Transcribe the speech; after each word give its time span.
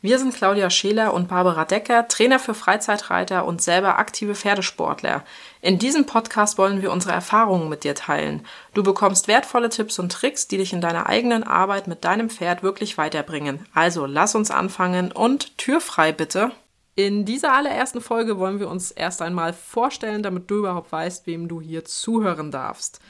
Wir 0.00 0.20
sind 0.20 0.32
Claudia 0.32 0.70
Scheler 0.70 1.12
und 1.12 1.26
Barbara 1.26 1.64
Decker, 1.64 2.06
Trainer 2.06 2.38
für 2.38 2.54
Freizeitreiter 2.54 3.44
und 3.44 3.60
selber 3.60 3.98
aktive 3.98 4.36
Pferdesportler. 4.36 5.24
In 5.60 5.80
diesem 5.80 6.06
Podcast 6.06 6.56
wollen 6.56 6.82
wir 6.82 6.92
unsere 6.92 7.12
Erfahrungen 7.12 7.68
mit 7.68 7.82
dir 7.82 7.96
teilen. 7.96 8.46
Du 8.74 8.84
bekommst 8.84 9.26
wertvolle 9.26 9.70
Tipps 9.70 9.98
und 9.98 10.12
Tricks, 10.12 10.46
die 10.46 10.58
dich 10.58 10.72
in 10.72 10.80
deiner 10.80 11.08
eigenen 11.08 11.42
Arbeit 11.42 11.88
mit 11.88 12.04
deinem 12.04 12.30
Pferd 12.30 12.62
wirklich 12.62 12.96
weiterbringen. 12.96 13.66
Also 13.74 14.06
lass 14.06 14.36
uns 14.36 14.52
anfangen 14.52 15.10
und 15.10 15.58
Tür 15.58 15.80
frei 15.80 16.12
bitte. 16.12 16.52
In 16.94 17.24
dieser 17.24 17.52
allerersten 17.52 18.00
Folge 18.00 18.38
wollen 18.38 18.60
wir 18.60 18.68
uns 18.68 18.92
erst 18.92 19.20
einmal 19.20 19.52
vorstellen, 19.52 20.22
damit 20.22 20.48
du 20.48 20.58
überhaupt 20.58 20.92
weißt, 20.92 21.26
wem 21.26 21.48
du 21.48 21.60
hier 21.60 21.84
zuhören 21.84 22.52
darfst. 22.52 23.00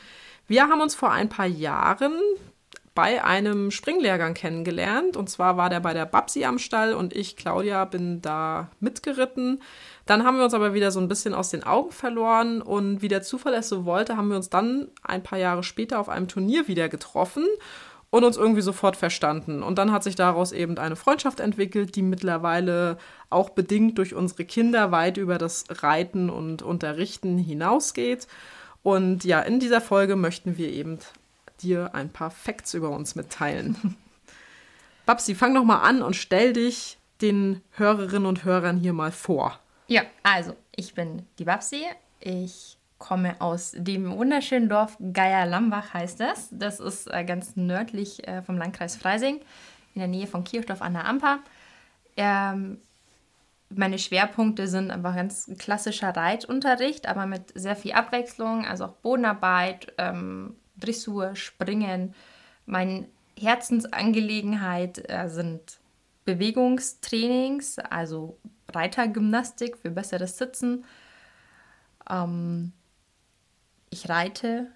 Wir 0.46 0.68
haben 0.68 0.80
uns 0.80 0.95
vor 0.95 1.10
ein 1.10 1.29
paar 1.29 1.46
Jahren 1.46 2.18
bei 2.98 3.23
einem 3.23 3.70
Springlehrgang 3.70 4.34
kennengelernt. 4.34 5.16
Und 5.16 5.30
zwar 5.30 5.57
war 5.57 5.70
der 5.70 5.79
bei 5.79 5.95
der 5.95 6.05
Babsi 6.05 6.45
am 6.45 6.59
Stall 6.59 6.95
und 6.95 7.15
ich, 7.15 7.37
Claudia, 7.37 7.84
bin 7.84 8.21
da 8.23 8.73
mitgeritten. 8.80 9.62
Dann 10.05 10.24
haben 10.24 10.37
wir 10.37 10.43
uns 10.43 10.52
aber 10.52 10.74
wieder 10.74 10.91
so 10.91 10.98
ein 10.98 11.07
bisschen 11.07 11.33
aus 11.33 11.51
den 11.51 11.62
Augen 11.62 11.93
verloren 11.93 12.61
und 12.61 13.01
wie 13.01 13.07
der 13.07 13.23
Zufall 13.23 13.55
es 13.55 13.69
so 13.69 13.84
wollte, 13.84 14.16
haben 14.16 14.30
wir 14.30 14.37
uns 14.37 14.51
dann 14.51 14.88
ein 15.05 15.23
paar 15.23 15.38
Jahre 15.38 15.62
später 15.62 16.01
auf 16.01 16.09
einem 16.09 16.27
Turnier 16.27 16.66
wieder 16.66 16.88
getroffen 16.88 17.47
und 18.11 18.24
uns 18.24 18.37
irgendwie 18.37 18.62
sofort 18.62 18.97
verstanden. 18.97 19.62
Und 19.62 19.79
dann 19.79 19.93
hat 19.93 20.02
sich 20.02 20.16
daraus 20.16 20.51
eben 20.51 20.77
eine 20.77 20.96
Freundschaft 20.96 21.38
entwickelt, 21.38 21.95
die 21.95 22.02
mittlerweile 22.02 22.99
auch 23.30 23.51
bedingt 23.51 23.96
durch 23.99 24.13
unsere 24.13 24.45
Kinder 24.45 24.91
weit 24.91 25.19
über 25.19 25.38
das 25.38 25.66
Reiten 25.71 26.30
und 26.30 26.63
Unterrichten 26.63 27.38
hinausgeht. 27.38 28.26
Und 28.82 29.23
ja, 29.23 29.38
in 29.38 29.60
dieser 29.60 29.80
Folge 29.80 30.16
möchten 30.16 30.59
wir 30.59 30.73
eben 30.73 30.99
dir 31.62 31.95
ein 31.95 32.10
paar 32.10 32.30
Facts 32.30 32.74
über 32.74 32.90
uns 32.90 33.14
mitteilen. 33.14 33.96
Babsi, 35.06 35.34
fang 35.34 35.54
doch 35.54 35.64
mal 35.64 35.80
an 35.80 36.02
und 36.02 36.16
stell 36.16 36.52
dich 36.52 36.98
den 37.20 37.62
Hörerinnen 37.73 38.26
und 38.26 38.45
Hörern 38.45 38.76
hier 38.76 38.92
mal 38.92 39.12
vor. 39.12 39.59
Ja, 39.86 40.02
also, 40.23 40.54
ich 40.76 40.95
bin 40.95 41.26
die 41.38 41.45
Babsi. 41.45 41.84
Ich 42.20 42.76
komme 42.98 43.36
aus 43.40 43.73
dem 43.76 44.10
wunderschönen 44.16 44.68
Dorf 44.68 44.96
Geier-Lambach, 45.12 45.95
heißt 45.95 46.20
das. 46.20 46.48
Das 46.51 46.80
ist 46.80 47.06
äh, 47.10 47.24
ganz 47.24 47.56
nördlich 47.56 48.26
äh, 48.26 48.42
vom 48.42 48.59
Landkreis 48.59 48.96
Freising, 48.96 49.40
in 49.95 50.01
der 50.01 50.09
Nähe 50.09 50.26
von 50.26 50.45
Kirchdorf 50.45 50.82
an 50.82 50.95
der 50.95 51.06
Amper. 51.06 51.38
Ähm, 52.16 52.79
meine 53.70 53.98
Schwerpunkte 53.98 54.66
sind 54.66 54.90
einfach 54.90 55.14
ganz 55.14 55.51
klassischer 55.59 56.16
Reitunterricht, 56.16 57.06
aber 57.06 57.26
mit 57.26 57.52
sehr 57.54 57.76
viel 57.76 57.92
Abwechslung, 57.92 58.66
also 58.66 58.86
auch 58.86 58.95
Bodenarbeit, 58.95 59.92
ähm, 59.98 60.56
Dressur, 60.79 61.37
Springen. 61.37 62.15
Meine 62.66 63.07
Herzensangelegenheit 63.38 65.09
äh, 65.10 65.28
sind 65.28 65.78
Bewegungstrainings, 66.25 67.78
also 67.78 68.38
Reitergymnastik 68.70 69.78
für 69.78 69.91
besseres 69.91 70.37
Sitzen. 70.37 70.84
Ähm, 72.10 72.72
ich 73.91 74.09
reite. 74.09 74.66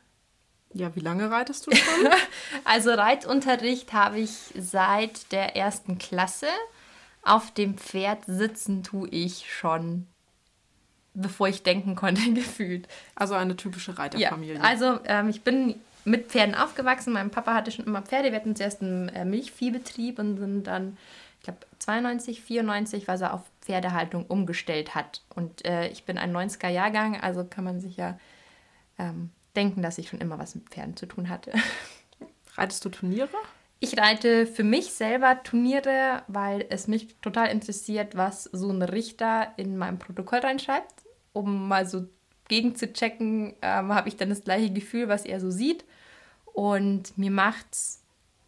Ja, 0.72 0.94
wie 0.96 1.00
lange 1.00 1.30
reitest 1.30 1.66
du 1.66 1.76
schon? 1.76 2.08
also 2.64 2.92
Reitunterricht 2.92 3.92
habe 3.92 4.20
ich 4.20 4.54
seit 4.58 5.30
der 5.32 5.56
ersten 5.56 5.98
Klasse. 5.98 6.46
Auf 7.22 7.50
dem 7.52 7.76
Pferd 7.76 8.24
sitzen 8.26 8.82
tue 8.82 9.08
ich 9.08 9.52
schon 9.52 10.06
bevor 11.14 11.48
ich 11.48 11.62
denken 11.62 11.94
konnte, 11.94 12.32
gefühlt. 12.34 12.88
Also 13.14 13.34
eine 13.34 13.56
typische 13.56 13.98
Reiterfamilie. 13.98 14.54
Ja, 14.56 14.60
also 14.62 14.98
ähm, 15.04 15.28
ich 15.28 15.42
bin 15.42 15.74
mit 16.04 16.28
Pferden 16.28 16.54
aufgewachsen. 16.54 17.12
Mein 17.12 17.30
Papa 17.30 17.54
hatte 17.54 17.70
schon 17.70 17.86
immer 17.86 18.02
Pferde. 18.02 18.30
Wir 18.30 18.38
hatten 18.38 18.56
zuerst 18.56 18.82
einen 18.82 19.08
äh, 19.08 19.24
Milchviehbetrieb 19.24 20.18
und 20.18 20.38
sind 20.38 20.66
dann, 20.66 20.96
ich 21.38 21.44
glaube, 21.44 21.60
92, 21.78 22.42
94, 22.42 23.08
was 23.08 23.20
er 23.20 23.34
auf 23.34 23.42
Pferdehaltung 23.60 24.26
umgestellt 24.26 24.94
hat. 24.94 25.22
Und 25.34 25.64
äh, 25.64 25.88
ich 25.88 26.04
bin 26.04 26.18
ein 26.18 26.34
90er-Jahrgang, 26.34 27.20
also 27.20 27.44
kann 27.44 27.64
man 27.64 27.80
sich 27.80 27.96
ja 27.96 28.18
ähm, 28.98 29.30
denken, 29.56 29.82
dass 29.82 29.98
ich 29.98 30.08
schon 30.08 30.20
immer 30.20 30.38
was 30.38 30.54
mit 30.54 30.68
Pferden 30.68 30.96
zu 30.96 31.06
tun 31.06 31.28
hatte. 31.28 31.52
Reitest 32.56 32.84
du 32.84 32.88
Turniere? 32.88 33.28
Ich 33.80 33.98
reite 33.98 34.46
für 34.46 34.62
mich 34.62 34.92
selber 34.92 35.42
Turniere, 35.42 36.22
weil 36.28 36.64
es 36.68 36.86
mich 36.86 37.16
total 37.20 37.48
interessiert, 37.48 38.16
was 38.16 38.44
so 38.44 38.70
ein 38.70 38.80
Richter 38.82 39.52
in 39.56 39.76
meinem 39.76 39.98
Protokoll 39.98 40.38
reinschreibt, 40.38 41.02
um 41.32 41.66
mal 41.66 41.84
so 41.84 42.06
gegen 42.52 42.76
zu 42.76 42.92
checken, 42.92 43.54
ähm, 43.62 43.94
habe 43.94 44.10
ich 44.10 44.18
dann 44.18 44.28
das 44.28 44.44
gleiche 44.44 44.70
Gefühl, 44.70 45.08
was 45.08 45.24
er 45.24 45.40
so 45.40 45.50
sieht. 45.50 45.86
Und 46.44 47.16
mir 47.16 47.30
macht 47.30 47.64
es 47.72 48.02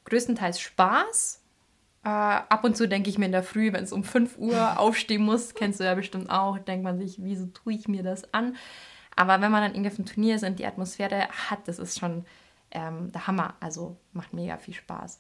größtenteils 0.05 0.61
Spaß. 0.61 1.41
Äh, 2.05 2.09
ab 2.11 2.65
und 2.65 2.77
zu 2.77 2.87
denke 2.87 3.09
ich 3.09 3.17
mir 3.17 3.25
in 3.25 3.33
der 3.33 3.43
Früh, 3.43 3.73
wenn 3.73 3.83
es 3.83 3.95
um 3.95 4.05
5 4.05 4.37
Uhr 4.37 4.79
aufstehen 4.79 5.23
muss, 5.23 5.55
kennst 5.55 5.81
du 5.81 5.85
ja 5.85 5.95
bestimmt 5.95 6.29
auch, 6.29 6.59
denkt 6.59 6.85
man 6.85 6.99
sich, 6.99 7.17
wieso 7.23 7.47
tue 7.47 7.73
ich 7.73 7.89
mir 7.89 8.03
das 8.03 8.35
an? 8.35 8.57
Aber 9.17 9.41
wenn 9.41 9.51
man 9.51 9.63
dann 9.63 9.73
irgendwie 9.73 9.89
auf 9.89 9.97
dem 9.97 10.05
Turnier 10.05 10.35
ist 10.35 10.45
und 10.45 10.59
die 10.59 10.67
Atmosphäre 10.67 11.29
hat, 11.49 11.67
das 11.67 11.79
ist 11.79 11.99
schon 11.99 12.27
ähm, 12.73 13.11
der 13.11 13.27
Hammer. 13.27 13.55
Also 13.61 13.97
macht 14.13 14.35
mega 14.35 14.59
viel 14.59 14.75
Spaß. 14.75 15.19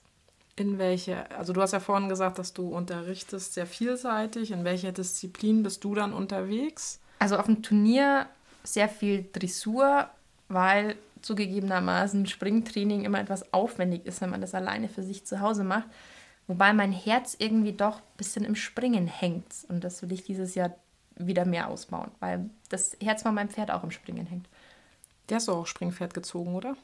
In 0.56 0.76
welche, 0.76 1.30
also 1.30 1.54
du 1.54 1.62
hast 1.62 1.72
ja 1.72 1.80
vorhin 1.80 2.10
gesagt, 2.10 2.38
dass 2.38 2.52
du 2.52 2.68
unterrichtest 2.68 3.54
sehr 3.54 3.66
vielseitig. 3.66 4.50
In 4.50 4.64
welcher 4.64 4.92
Disziplin 4.92 5.62
bist 5.62 5.84
du 5.84 5.94
dann 5.94 6.12
unterwegs? 6.12 7.00
Also 7.18 7.38
auf 7.38 7.46
dem 7.46 7.62
Turnier 7.62 8.26
sehr 8.64 8.88
viel 8.88 9.28
Dressur, 9.32 10.08
weil 10.48 10.96
zugegebenermaßen 11.22 12.26
Springtraining 12.26 13.04
immer 13.04 13.20
etwas 13.20 13.52
aufwendig 13.52 14.04
ist, 14.06 14.20
wenn 14.20 14.30
man 14.30 14.40
das 14.40 14.54
alleine 14.54 14.88
für 14.88 15.02
sich 15.02 15.24
zu 15.24 15.40
Hause 15.40 15.64
macht. 15.64 15.88
Wobei 16.46 16.72
mein 16.72 16.92
Herz 16.92 17.36
irgendwie 17.38 17.72
doch 17.72 17.98
ein 17.98 18.16
bisschen 18.16 18.44
im 18.44 18.56
Springen 18.56 19.06
hängt. 19.06 19.46
Und 19.68 19.82
das 19.84 20.02
will 20.02 20.12
ich 20.12 20.24
dieses 20.24 20.54
Jahr 20.54 20.74
wieder 21.16 21.46
mehr 21.46 21.68
ausbauen, 21.68 22.10
weil 22.20 22.50
das 22.68 22.96
Herz 23.02 23.22
von 23.22 23.34
meinem 23.34 23.48
Pferd 23.48 23.70
auch 23.70 23.84
im 23.84 23.90
Springen 23.90 24.26
hängt. 24.26 24.48
Der 25.28 25.38
ist 25.38 25.48
doch 25.48 25.56
auch 25.56 25.66
Springpferd 25.66 26.12
gezogen, 26.12 26.54
oder? 26.54 26.76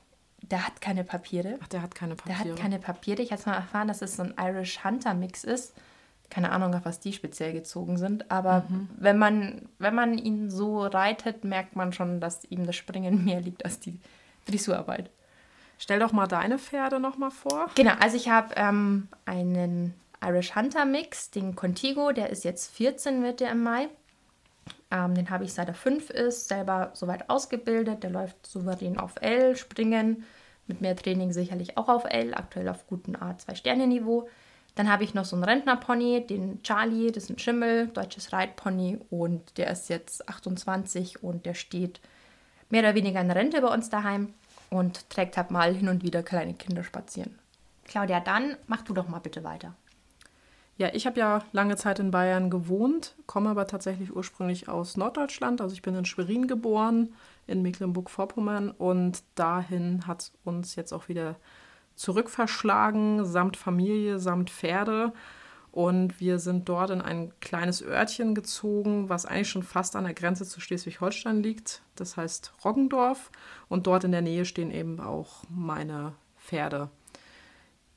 Der 0.43 0.67
hat 0.67 0.81
keine 0.81 1.05
Papiere. 1.05 1.59
Ach, 1.61 1.69
der 1.69 1.83
hat 1.83 1.95
keine 1.95 2.15
Papiere. 2.15 2.43
Der 2.43 2.53
hat 2.53 2.59
keine 2.59 2.79
Papiere. 2.79 3.21
Ich 3.21 3.33
habe 3.33 3.43
mal 3.45 3.57
erfahren, 3.57 3.89
dass 3.89 4.01
es 4.01 4.17
so 4.17 4.23
ein 4.23 4.35
Irish 4.39 4.83
Hunter 4.83 5.13
Mix 5.13 5.45
ist 5.45 5.75
keine 6.31 6.53
Ahnung, 6.53 6.75
auf 6.75 6.85
was 6.85 7.01
die 7.01 7.13
speziell 7.13 7.53
gezogen 7.53 7.99
sind. 7.99 8.31
Aber 8.31 8.65
mhm. 8.69 8.89
wenn, 8.97 9.19
man, 9.19 9.69
wenn 9.79 9.95
man 9.95 10.17
ihn 10.17 10.51
so 10.51 10.87
reitet, 10.87 11.45
merkt 11.45 11.77
man 11.77 11.93
schon, 11.93 12.21
dass 12.21 12.45
ihm 12.45 12.67
das 12.67 12.77
Springen 12.77 13.25
mehr 13.27 13.41
liegt 13.41 13.65
als 13.65 13.81
die 13.81 13.99
Dressurarbeit. 14.47 15.11
Stell 15.79 15.99
doch 15.99 16.13
mal 16.13 16.27
deine 16.27 16.59
Pferde 16.59 17.01
nochmal 17.01 17.31
vor. 17.31 17.71
Genau, 17.75 17.93
also 18.01 18.17
ich 18.17 18.29
habe 18.29 18.55
ähm, 18.57 19.09
einen 19.25 19.95
Irish 20.23 20.55
Hunter 20.55 20.85
Mix, 20.85 21.31
den 21.31 21.57
Contigo, 21.57 22.13
der 22.13 22.31
ist 22.31 22.45
jetzt 22.45 22.75
14, 22.75 23.23
wird 23.23 23.41
der 23.41 23.53
im 23.53 23.63
Mai. 23.63 23.89
Ähm, 24.91 25.15
den 25.15 25.31
habe 25.31 25.45
ich 25.45 25.55
seit 25.55 25.69
er 25.69 25.75
5 25.75 26.11
ist, 26.11 26.49
selber 26.49 26.91
soweit 26.95 27.31
ausgebildet. 27.31 28.03
Der 28.03 28.11
läuft 28.11 28.47
souverän 28.47 28.99
auf 28.99 29.15
L, 29.21 29.57
springen, 29.57 30.25
mit 30.67 30.81
mehr 30.81 30.97
Training 30.97 31.33
sicherlich 31.33 31.79
auch 31.79 31.89
auf 31.89 32.05
L, 32.05 32.35
aktuell 32.35 32.69
auf 32.69 32.87
guten 32.87 33.17
A2-Sterne-Niveau. 33.17 34.29
Dann 34.75 34.91
habe 34.91 35.05
ich 35.05 35.15
noch 35.15 35.25
so 35.25 35.37
einen 35.37 35.45
Rentnerpony, 35.45 36.27
den 36.27 36.63
Charlie, 36.63 37.11
das 37.11 37.25
ist 37.25 37.31
ein 37.31 37.39
Schimmel, 37.39 37.89
deutsches 37.89 38.33
Reitpony 38.33 38.99
und 39.11 39.59
der 39.59 39.71
ist 39.71 39.89
jetzt 39.89 40.29
28 40.29 41.23
und 41.23 41.45
der 41.45 41.55
steht 41.55 42.01
mehr 42.71 42.83
oder 42.83 42.95
weniger 42.95 43.21
in 43.21 43.31
Rente 43.31 43.61
bei 43.61 43.73
uns 43.73 43.91
daheim 43.91 44.33
und 44.71 45.11
trägt 45.11 45.37
halt 45.37 45.51
mal 45.51 45.75
hin 45.75 45.89
und 45.89 46.03
wieder 46.03 46.23
kleine 46.23 46.55
Kinder 46.55 46.85
spazieren. 46.85 47.39
Claudia, 47.85 48.21
dann 48.21 48.57
mach 48.69 48.83
du 48.83 48.95
doch 48.95 49.09
mal 49.09 49.19
bitte 49.19 49.43
weiter. 49.43 49.75
Ja, 50.79 50.89
ich 50.95 51.07
habe 51.07 51.21
ja 51.21 51.45
lange 51.53 51.77
Zeit 51.77 51.99
in 51.99 52.11
Bayern 52.11 52.49
gewohnt, 52.49 53.15
komme 53.27 53.51
aber 53.51 53.67
tatsächlich 53.67 54.17
ursprünglich 54.17 54.67
aus 54.69 54.97
Norddeutschland. 54.97 55.61
Also 55.61 55.75
ich 55.75 55.83
bin 55.83 55.95
in 55.95 56.07
Schwerin 56.07 56.47
geboren, 56.47 57.13
in 57.47 57.61
Mecklenburg-Vorpommern 57.61 58.71
und 58.71 59.23
dahin 59.35 60.07
hat 60.07 60.31
uns 60.45 60.77
jetzt 60.77 60.95
auch 60.95 61.09
wieder 61.09 61.37
zurückverschlagen, 62.01 63.27
samt 63.27 63.59
Familie, 63.59 64.19
samt 64.19 64.49
Pferde. 64.49 65.13
Und 65.71 66.19
wir 66.19 66.39
sind 66.39 66.69
dort 66.69 66.89
in 66.89 67.03
ein 67.03 67.31
kleines 67.41 67.83
Örtchen 67.83 68.35
gezogen, 68.35 69.11
was 69.11 69.27
eigentlich 69.27 69.51
schon 69.51 69.63
fast 69.63 69.95
an 69.95 70.05
der 70.05 70.15
Grenze 70.15 70.47
zu 70.47 70.61
Schleswig-Holstein 70.61 71.43
liegt. 71.43 71.83
Das 71.97 72.17
heißt 72.17 72.55
Roggendorf. 72.65 73.31
Und 73.69 73.87
dort 73.87 74.05
in 74.05 74.13
der 74.13 74.23
Nähe 74.23 74.47
stehen 74.47 74.71
eben 74.71 74.99
auch 74.99 75.43
meine 75.51 76.15
Pferde. 76.39 76.89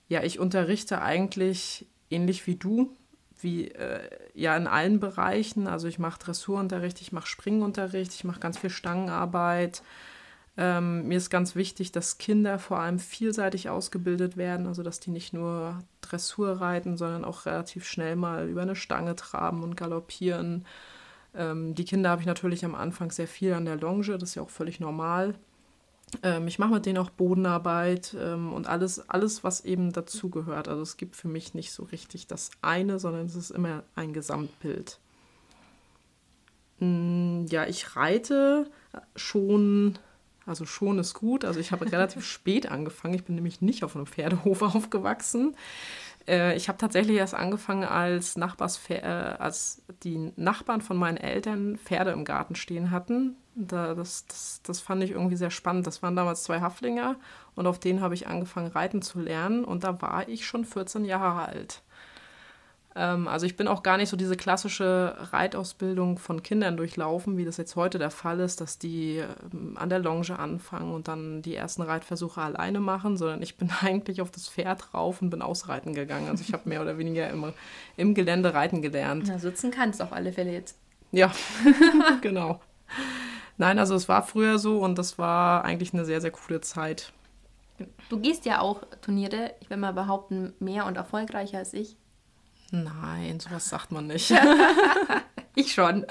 Ja, 0.10 0.22
ich 0.22 0.38
unterrichte 0.38 1.02
eigentlich 1.02 1.88
ähnlich 2.10 2.46
wie 2.46 2.56
du, 2.56 2.92
wie 3.40 3.70
äh, 3.70 4.02
ja 4.34 4.56
in 4.58 4.68
allen 4.68 5.00
Bereichen. 5.00 5.66
Also 5.66 5.88
ich 5.88 5.98
mache 5.98 6.20
Dressurunterricht, 6.20 7.00
ich 7.00 7.14
mache 7.14 7.28
Springunterricht, 7.28 8.14
ich 8.14 8.26
mache 8.26 8.42
ganz 8.42 8.58
viel 8.58 8.70
Stangenarbeit, 8.70 9.82
Ähm, 10.56 11.08
mir 11.08 11.18
ist 11.18 11.32
ganz 11.32 11.56
wichtig, 11.56 11.92
dass 11.92 12.20
Kinder 12.20 12.60
vor 12.60 12.80
allem 12.80 13.00
vielseitig 13.00 13.70
ausgebildet 13.70 14.38
werden, 14.38 14.68
also 14.68 14.84
dass 14.84 15.00
die 15.00 15.10
nicht 15.10 15.34
nur 15.34 15.80
Dressur 16.02 16.62
reiten, 16.62 16.96
sondern 16.96 17.26
auch 17.26 17.46
relativ 17.48 17.86
schnell 17.86 18.16
mal 18.16 18.48
über 18.48 18.62
eine 18.62 18.76
Stange 18.76 19.16
traben 19.16 19.64
und 19.64 19.76
galoppieren. 19.76 20.66
Ähm, 21.34 21.74
die 21.74 21.86
Kinder 21.86 22.12
habe 22.12 22.22
ich 22.22 22.28
natürlich 22.28 22.66
am 22.66 22.76
Anfang 22.76 23.12
sehr 23.12 23.28
viel 23.28 23.54
an 23.54 23.66
der 23.66 23.78
Longe, 23.78 24.18
das 24.18 24.30
ist 24.30 24.36
ja 24.36 24.44
auch 24.44 24.52
völlig 24.52 24.80
normal. 24.80 25.34
Ähm, 26.22 26.48
ich 26.48 26.60
mache 26.60 26.74
mit 26.74 26.86
denen 26.86 27.00
auch 27.00 27.10
Bodenarbeit 27.10 28.16
ähm, 28.20 28.54
und 28.54 28.68
alles, 28.68 29.10
alles, 29.10 29.44
was 29.44 29.66
eben 29.66 29.92
dazugehört. 29.92 30.68
Also 30.68 30.84
es 30.84 30.98
gibt 30.98 31.16
für 31.16 31.28
mich 31.28 31.56
nicht 31.56 31.72
so 31.72 31.84
richtig 31.84 32.28
das 32.28 32.52
eine, 32.62 33.00
sondern 33.00 33.26
es 33.26 33.36
ist 33.36 33.50
immer 33.50 33.84
ein 33.96 34.14
Gesamtbild. 34.14 35.00
Mm, 36.80 37.46
ja, 37.48 37.66
ich 37.66 37.96
reite 37.96 38.70
schon 39.16 39.98
also 40.46 40.66
schon 40.66 41.00
ist 41.00 41.14
gut. 41.14 41.46
Also 41.46 41.60
ich 41.60 41.72
habe 41.72 41.92
relativ 41.92 42.26
spät 42.26 42.70
angefangen. 42.72 43.14
Ich 43.14 43.24
bin 43.24 43.36
nämlich 43.36 43.62
nicht 43.62 43.84
auf 43.84 43.96
einem 43.96 44.06
Pferdehof 44.06 44.62
aufgewachsen. 44.76 45.56
Äh, 46.28 46.56
ich 46.56 46.68
habe 46.68 46.78
tatsächlich 46.78 47.18
erst 47.18 47.36
angefangen, 47.36 47.84
als, 47.84 48.36
äh, 48.38 49.02
als 49.02 49.84
die 50.04 50.32
Nachbarn 50.36 50.82
von 50.82 50.98
meinen 50.98 51.18
Eltern 51.18 51.78
Pferde 51.78 52.12
im 52.12 52.26
Garten 52.26 52.56
stehen 52.56 52.92
hatten. 52.92 53.36
Da, 53.56 53.94
das, 53.94 54.26
das, 54.26 54.62
das 54.64 54.80
fand 54.80 55.04
ich 55.04 55.12
irgendwie 55.12 55.36
sehr 55.36 55.52
spannend. 55.52 55.86
Das 55.86 56.02
waren 56.02 56.16
damals 56.16 56.44
zwei 56.44 56.62
Haflinger 56.62 57.18
und 57.56 57.68
auf 57.68 57.80
denen 57.80 58.02
habe 58.02 58.16
ich 58.16 58.28
angefangen, 58.28 58.72
reiten 58.72 59.02
zu 59.02 59.20
lernen. 59.20 59.64
Und 59.64 59.84
da 59.84 60.02
war 60.02 60.28
ich 60.28 60.46
schon 60.46 60.66
14 60.66 61.06
Jahre 61.06 61.48
alt. 61.48 61.84
Ähm, 62.96 63.28
also 63.28 63.46
ich 63.46 63.56
bin 63.56 63.68
auch 63.68 63.84
gar 63.84 63.98
nicht 63.98 64.10
so 64.10 64.18
diese 64.18 64.38
klassische 64.38 65.16
Reitausbildung 65.32 66.18
von 66.18 66.44
Kindern 66.44 66.78
durchlaufen, 66.78 67.38
wie 67.38 67.46
das 67.46 67.58
jetzt 67.58 67.76
heute 67.76 67.98
der 67.98 68.12
Fall 68.12 68.40
ist, 68.40 68.62
dass 68.62 68.78
die 68.78 69.24
ähm, 69.54 69.78
an 69.78 69.90
der 69.90 70.00
Longe 70.00 70.38
anfangen 70.38 70.94
und 70.94 71.08
dann 71.08 71.42
die 71.42 71.56
ersten 71.56 71.82
Reitversuche 71.82 72.42
alleine 72.42 72.80
machen, 72.80 73.18
sondern 73.18 73.42
ich 73.42 73.58
bin 73.58 73.70
eigentlich 73.82 74.22
auf 74.22 74.32
das 74.32 74.48
Pferd 74.48 74.94
rauf 74.94 75.22
und 75.22 75.30
bin 75.30 75.42
ausreiten 75.42 75.94
gegangen. 75.94 76.30
Also 76.30 76.44
ich 76.48 76.54
habe 76.54 76.70
mehr 76.70 76.82
oder 76.82 76.98
weniger 76.98 77.30
im, 77.30 77.54
im 77.98 78.14
Gelände 78.14 78.54
reiten 78.54 78.82
gelernt. 78.82 79.26
Na, 79.28 79.40
sitzen 79.40 79.72
kannst 79.72 80.00
du 80.00 80.04
auf 80.04 80.14
alle 80.14 80.32
Fälle 80.32 80.52
jetzt. 80.52 80.78
Ja, 81.12 81.32
genau. 82.22 82.60
Nein, 83.58 83.78
also 83.78 83.96
es 83.96 84.10
war 84.10 84.24
früher 84.24 84.58
so 84.58 84.80
und 84.80 84.98
das 84.98 85.18
war 85.18 85.64
eigentlich 85.64 85.94
eine 85.94 86.06
sehr, 86.06 86.22
sehr 86.22 86.32
coole 86.32 86.62
Zeit. 86.62 87.14
Du 88.10 88.20
gehst 88.20 88.46
ja 88.46 88.60
auch 88.60 88.84
Turniere, 89.02 89.54
ich 89.60 89.70
will 89.70 89.78
mal 89.78 89.94
behaupten, 89.94 90.54
mehr 90.60 90.86
und 90.86 90.98
erfolgreicher 90.98 91.60
als 91.60 91.74
ich. 91.74 91.98
Nein, 92.74 93.40
sowas 93.40 93.70
sagt 93.70 93.92
man 93.92 94.08
nicht. 94.08 94.34
ich 95.56 95.74
schon. 95.74 96.08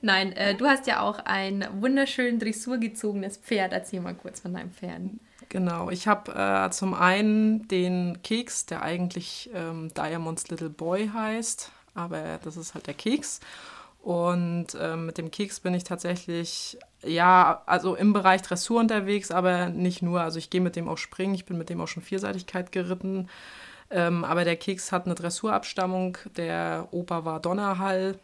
Nein, 0.00 0.32
äh, 0.32 0.54
du 0.54 0.64
hast 0.64 0.86
ja 0.86 1.00
auch 1.00 1.18
ein 1.26 1.68
wunderschön 1.78 2.38
dressurgezogenes 2.38 3.36
Pferd. 3.36 3.74
Erzähl 3.74 4.00
mal 4.00 4.14
kurz 4.14 4.40
von 4.40 4.54
deinem 4.54 4.70
Pferd. 4.70 5.02
Genau, 5.50 5.90
ich 5.90 6.08
habe 6.08 6.32
äh, 6.32 6.70
zum 6.70 6.94
einen 6.94 7.68
den 7.68 8.22
Keks, 8.22 8.64
der 8.64 8.80
eigentlich 8.80 9.50
ähm, 9.52 9.92
Diamonds 9.92 10.48
Little 10.48 10.70
Boy 10.70 11.10
heißt, 11.12 11.70
aber 11.94 12.40
das 12.42 12.56
ist 12.56 12.72
halt 12.72 12.86
der 12.86 12.94
Keks. 12.94 13.40
Und 14.00 14.68
ähm, 14.80 15.04
mit 15.04 15.18
dem 15.18 15.30
Keks 15.30 15.60
bin 15.60 15.74
ich 15.74 15.84
tatsächlich, 15.84 16.78
ja, 17.02 17.62
also 17.66 17.94
im 17.94 18.14
Bereich 18.14 18.40
Dressur 18.40 18.80
unterwegs, 18.80 19.30
aber 19.30 19.68
nicht 19.68 20.00
nur. 20.00 20.22
Also 20.22 20.38
ich 20.38 20.48
gehe 20.48 20.62
mit 20.62 20.76
dem 20.76 20.88
auch 20.88 20.98
springen, 20.98 21.34
ich 21.34 21.44
bin 21.44 21.58
mit 21.58 21.68
dem 21.68 21.82
auch 21.82 21.88
schon 21.88 22.02
Vielseitigkeit 22.02 22.72
geritten. 22.72 23.28
Ähm, 23.90 24.24
aber 24.24 24.44
der 24.44 24.56
Keks 24.56 24.92
hat 24.92 25.06
eine 25.06 25.14
Dressurabstammung. 25.14 26.18
Der 26.36 26.88
Opa 26.90 27.24
war 27.24 27.40
Donnerhall. 27.40 28.18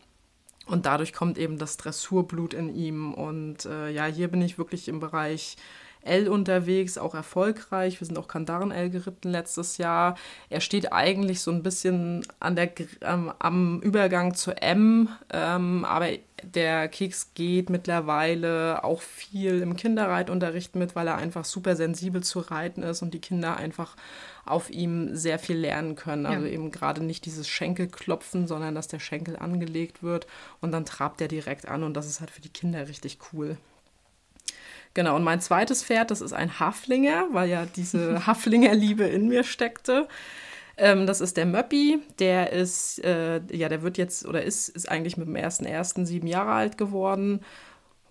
Und 0.66 0.86
dadurch 0.86 1.12
kommt 1.12 1.38
eben 1.38 1.58
das 1.58 1.76
Dressurblut 1.76 2.54
in 2.54 2.74
ihm. 2.74 3.12
Und 3.12 3.64
äh, 3.66 3.90
ja, 3.90 4.06
hier 4.06 4.28
bin 4.28 4.42
ich 4.42 4.58
wirklich 4.58 4.88
im 4.88 5.00
Bereich 5.00 5.56
L 6.02 6.28
unterwegs, 6.28 6.96
auch 6.96 7.14
erfolgreich. 7.14 8.00
Wir 8.00 8.06
sind 8.06 8.18
auch 8.18 8.28
Kandaren 8.28 8.70
L 8.70 8.90
geritten 8.90 9.30
letztes 9.30 9.78
Jahr. 9.78 10.16
Er 10.48 10.60
steht 10.60 10.92
eigentlich 10.92 11.40
so 11.40 11.50
ein 11.50 11.62
bisschen 11.62 12.26
an 12.40 12.56
der, 12.56 12.70
ähm, 13.02 13.32
am 13.38 13.80
Übergang 13.80 14.34
zu 14.34 14.56
M, 14.56 15.08
ähm, 15.32 15.84
aber 15.84 16.08
der 16.42 16.88
Keks 16.88 17.32
geht 17.34 17.70
mittlerweile 17.70 18.84
auch 18.84 19.00
viel 19.00 19.60
im 19.60 19.76
Kinderreitunterricht 19.76 20.76
mit, 20.76 20.96
weil 20.96 21.06
er 21.06 21.16
einfach 21.16 21.44
super 21.44 21.76
sensibel 21.76 22.22
zu 22.22 22.40
reiten 22.40 22.82
ist 22.82 23.02
und 23.02 23.14
die 23.14 23.20
Kinder 23.20 23.56
einfach 23.56 23.96
auf 24.44 24.70
ihm 24.70 25.14
sehr 25.16 25.38
viel 25.38 25.56
lernen 25.56 25.94
können. 25.96 26.26
Also 26.26 26.46
ja. 26.46 26.52
eben 26.52 26.70
gerade 26.70 27.02
nicht 27.02 27.24
dieses 27.26 27.48
Schenkelklopfen, 27.48 28.46
sondern 28.46 28.74
dass 28.74 28.88
der 28.88 28.98
Schenkel 28.98 29.36
angelegt 29.36 30.02
wird 30.02 30.26
und 30.60 30.72
dann 30.72 30.84
trabt 30.84 31.20
er 31.20 31.28
direkt 31.28 31.68
an 31.68 31.82
und 31.82 31.94
das 31.94 32.06
ist 32.06 32.20
halt 32.20 32.30
für 32.30 32.42
die 32.42 32.48
Kinder 32.48 32.88
richtig 32.88 33.18
cool. 33.32 33.56
Genau, 34.94 35.14
und 35.14 35.22
mein 35.22 35.40
zweites 35.40 35.84
Pferd, 35.84 36.10
das 36.10 36.20
ist 36.20 36.32
ein 36.32 36.58
Haflinger, 36.58 37.28
weil 37.30 37.48
ja 37.48 37.64
diese 37.64 38.26
Haflingerliebe 38.26 39.04
in 39.04 39.28
mir 39.28 39.44
steckte. 39.44 40.08
Ähm, 40.80 41.06
das 41.06 41.20
ist 41.20 41.36
der 41.36 41.44
Möppi, 41.44 41.98
der 42.18 42.52
ist, 42.52 43.04
äh, 43.04 43.42
ja, 43.52 43.68
der 43.68 43.82
wird 43.82 43.98
jetzt 43.98 44.26
oder 44.26 44.42
ist, 44.42 44.70
ist 44.70 44.90
eigentlich 44.90 45.18
mit 45.18 45.28
dem 45.28 45.36
ersten 45.36 46.06
sieben 46.06 46.26
Jahre 46.26 46.52
alt 46.52 46.78
geworden 46.78 47.40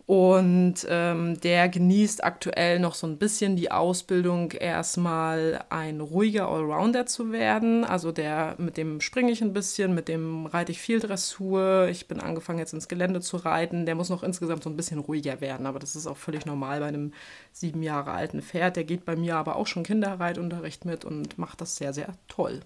und 0.09 0.87
ähm, 0.89 1.39
der 1.41 1.69
genießt 1.69 2.23
aktuell 2.23 2.79
noch 2.79 2.95
so 2.95 3.05
ein 3.05 3.19
bisschen 3.19 3.55
die 3.55 3.69
Ausbildung, 3.69 4.53
erstmal 4.53 5.63
ein 5.69 6.01
ruhiger 6.01 6.47
Allrounder 6.47 7.05
zu 7.05 7.31
werden. 7.31 7.85
Also 7.85 8.11
der, 8.11 8.55
mit 8.57 8.75
dem 8.77 9.01
springe 9.01 9.31
ich 9.31 9.43
ein 9.43 9.53
bisschen, 9.53 9.93
mit 9.93 10.07
dem 10.07 10.47
reite 10.47 10.71
ich 10.71 10.81
viel 10.81 10.99
Dressur. 10.99 11.89
Ich 11.91 12.07
bin 12.07 12.19
angefangen 12.19 12.57
jetzt 12.57 12.73
ins 12.73 12.87
Gelände 12.87 13.21
zu 13.21 13.37
reiten. 13.37 13.85
Der 13.85 13.93
muss 13.93 14.09
noch 14.09 14.23
insgesamt 14.23 14.63
so 14.63 14.71
ein 14.71 14.77
bisschen 14.77 14.97
ruhiger 14.97 15.41
werden, 15.41 15.67
aber 15.67 15.77
das 15.77 15.95
ist 15.95 16.07
auch 16.07 16.17
völlig 16.17 16.43
normal 16.43 16.79
bei 16.79 16.87
einem 16.87 17.13
sieben 17.51 17.83
Jahre 17.83 18.09
alten 18.09 18.41
Pferd. 18.41 18.77
Der 18.77 18.85
geht 18.85 19.05
bei 19.05 19.15
mir 19.15 19.35
aber 19.35 19.57
auch 19.57 19.67
schon 19.67 19.83
Kinderreitunterricht 19.83 20.85
mit 20.85 21.05
und 21.05 21.37
macht 21.37 21.61
das 21.61 21.75
sehr, 21.75 21.93
sehr 21.93 22.15
toll. 22.27 22.61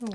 Oh. 0.00 0.14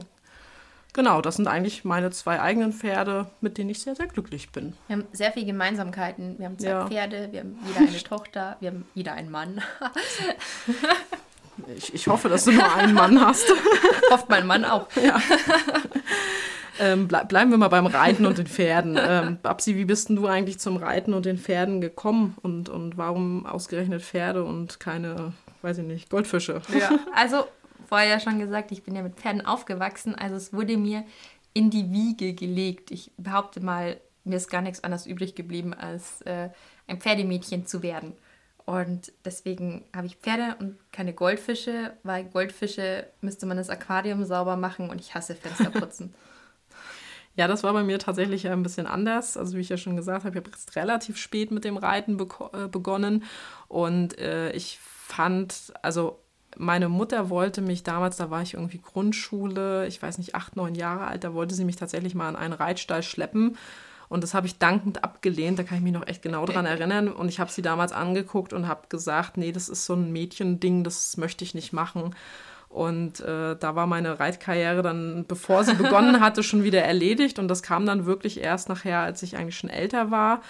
Genau, 0.94 1.22
das 1.22 1.38
sind 1.38 1.48
eigentlich 1.48 1.84
meine 1.84 2.12
zwei 2.12 2.40
eigenen 2.40 2.72
Pferde, 2.72 3.26
mit 3.42 3.58
denen 3.58 3.72
ich 3.72 3.82
sehr, 3.82 3.96
sehr 3.96 4.06
glücklich 4.06 4.52
bin. 4.52 4.74
Wir 4.88 4.98
haben 4.98 5.06
sehr 5.12 5.32
viele 5.32 5.48
Gemeinsamkeiten. 5.48 6.38
Wir 6.38 6.46
haben 6.46 6.60
zwei 6.60 6.70
ja. 6.70 6.88
Pferde, 6.88 7.30
wir 7.32 7.40
haben 7.40 7.58
jeder 7.66 7.80
eine 7.80 8.04
Tochter, 8.04 8.58
wir 8.60 8.70
haben 8.70 8.86
jeder 8.94 9.14
einen 9.14 9.32
Mann. 9.32 9.60
ich, 11.76 11.96
ich 11.96 12.08
hoffe, 12.08 12.30
dass 12.30 12.46
du 12.46 12.52
nur 12.52 12.72
einen 12.76 12.94
Mann 12.94 13.20
hast. 13.20 13.52
Hofft 14.12 14.30
mein 14.30 14.46
Mann 14.46 14.66
auch. 14.66 14.88
Ja. 15.04 15.20
Ähm, 16.80 17.08
ble 17.08 17.26
bleiben 17.28 17.50
wir 17.50 17.58
mal 17.58 17.70
beim 17.70 17.88
Reiten 17.88 18.28
und 18.28 18.38
den 18.38 18.48
Pferden. 18.48 18.98
Ähm, 19.00 19.38
Babsi, 19.42 19.76
wie 19.76 19.86
bist 19.86 20.10
denn 20.10 20.16
du 20.16 20.28
eigentlich 20.28 20.60
zum 20.60 20.78
Reiten 20.78 21.14
und 21.14 21.26
den 21.26 21.40
Pferden 21.40 21.82
gekommen? 21.82 22.36
Und, 22.44 22.70
und 22.70 22.98
warum 22.98 23.48
ausgerechnet 23.48 24.04
Pferde 24.04 24.44
und 24.44 24.80
keine, 24.80 25.34
weiß 25.64 25.80
ich 25.80 25.86
nicht, 25.86 26.10
Goldfische? 26.12 26.62
Ja, 26.80 27.00
also 27.16 27.46
vorher 27.88 28.08
ja 28.08 28.20
schon 28.20 28.40
gesagt, 28.40 28.72
ich 28.72 28.84
bin 28.84 28.96
ja 28.96 29.02
mit 29.02 29.16
Pferden 29.16 29.46
aufgewachsen, 29.46 30.16
also 30.16 30.36
es 30.36 30.54
wurde 30.54 30.78
mir 30.78 31.04
in 31.54 31.70
die 31.70 31.92
Wiege 31.92 32.34
gelegt. 32.34 32.92
Ich 32.92 33.12
behaupte 33.18 33.62
mal, 33.62 34.00
mir 34.24 34.38
ist 34.38 34.50
gar 34.50 34.62
nichts 34.62 34.84
anderes 34.84 35.06
übrig 35.06 35.36
geblieben, 35.36 35.74
als 35.74 36.22
äh, 36.22 36.50
ein 36.88 37.00
Pferdemädchen 37.00 37.66
zu 37.68 37.84
werden. 37.84 38.14
Und 38.66 39.12
deswegen 39.26 39.84
habe 39.94 40.08
ich 40.08 40.16
Pferde 40.16 40.56
und 40.60 40.78
keine 40.92 41.14
Goldfische, 41.14 41.94
weil 42.04 42.24
Goldfische 42.26 43.08
müsste 43.22 43.46
man 43.46 43.58
das 43.58 43.70
Aquarium 43.70 44.24
sauber 44.24 44.56
machen 44.56 44.90
und 44.90 45.02
ich 45.02 45.14
hasse 45.14 45.36
Fenster 45.36 45.70
putzen. 45.70 46.14
Ja, 47.36 47.48
das 47.48 47.64
war 47.64 47.74
bei 47.74 47.82
mir 47.82 47.98
tatsächlich 47.98 48.48
ein 48.48 48.62
bisschen 48.62 48.86
anders. 48.86 49.38
Also 49.38 49.58
wie 49.58 49.62
ich 49.62 49.70
ja 49.70 49.78
schon 49.78 49.96
gesagt 49.96 50.24
habe, 50.24 50.38
ich 50.38 50.44
habe 50.44 50.52
jetzt 50.52 50.76
relativ 50.76 51.18
spät 51.18 51.50
mit 51.50 51.64
dem 51.64 51.78
Reiten 51.78 52.20
äh, 52.20 52.68
begonnen 52.68 53.24
und 53.68 54.16
äh, 54.20 54.52
ich 54.52 54.78
fand, 54.80 55.74
also 55.82 56.23
meine 56.58 56.90
Mutter 56.90 57.30
wollte 57.30 57.62
mich 57.62 57.84
damals, 57.84 58.18
da 58.18 58.30
war 58.30 58.42
ich 58.42 58.54
irgendwie 58.54 58.80
Grundschule, 58.80 59.88
ich 59.88 60.02
weiß 60.02 60.18
nicht, 60.18 60.36
acht, 60.36 60.56
neun 60.56 60.76
Jahre 60.76 61.08
alt, 61.08 61.24
da 61.24 61.34
wollte 61.34 61.56
sie 61.56 61.66
mich 61.66 61.76
tatsächlich 61.76 62.16
mal 62.16 62.28
an 62.28 62.36
einen 62.36 62.54
Reitstall 62.54 63.04
schleppen. 63.04 63.58
Und 64.10 64.22
das 64.22 64.34
habe 64.36 64.46
ich 64.46 64.60
dankend 64.60 65.04
abgelehnt, 65.04 65.58
da 65.58 65.64
kann 65.64 65.78
ich 65.78 65.84
mich 65.84 65.94
noch 65.94 66.06
echt 66.06 66.22
genau 66.22 66.46
dran 66.46 66.66
erinnern. 66.66 67.08
Und 67.08 67.30
ich 67.30 67.40
habe 67.40 67.52
sie 67.52 67.64
damals 67.64 67.94
angeguckt 67.94 68.54
und 68.54 68.68
habe 68.68 68.88
gesagt, 68.88 69.38
nee, 69.38 69.52
das 69.52 69.70
ist 69.70 69.86
so 69.86 69.94
ein 69.96 70.12
Mädchending, 70.12 70.84
das 70.84 71.18
möchte 71.18 71.44
ich 71.44 71.56
nicht 71.56 71.74
machen. 71.74 72.16
Und 72.70 73.20
äh, 73.22 73.56
da 73.56 73.76
war 73.76 73.88
meine 73.88 74.20
Reitkarriere 74.20 74.82
dann, 74.82 75.26
bevor 75.28 75.64
sie 75.64 75.74
begonnen 75.74 76.20
hatte, 76.22 76.44
schon 76.44 76.64
wieder 76.64 76.84
erledigt. 76.84 77.40
Und 77.40 77.48
das 77.48 77.64
kam 77.64 77.86
dann 77.86 78.06
wirklich 78.06 78.40
erst 78.40 78.70
nachher, 78.70 79.00
als 79.00 79.24
ich 79.24 79.38
eigentlich 79.38 79.58
schon 79.58 79.70
älter 79.70 80.12
war 80.12 80.42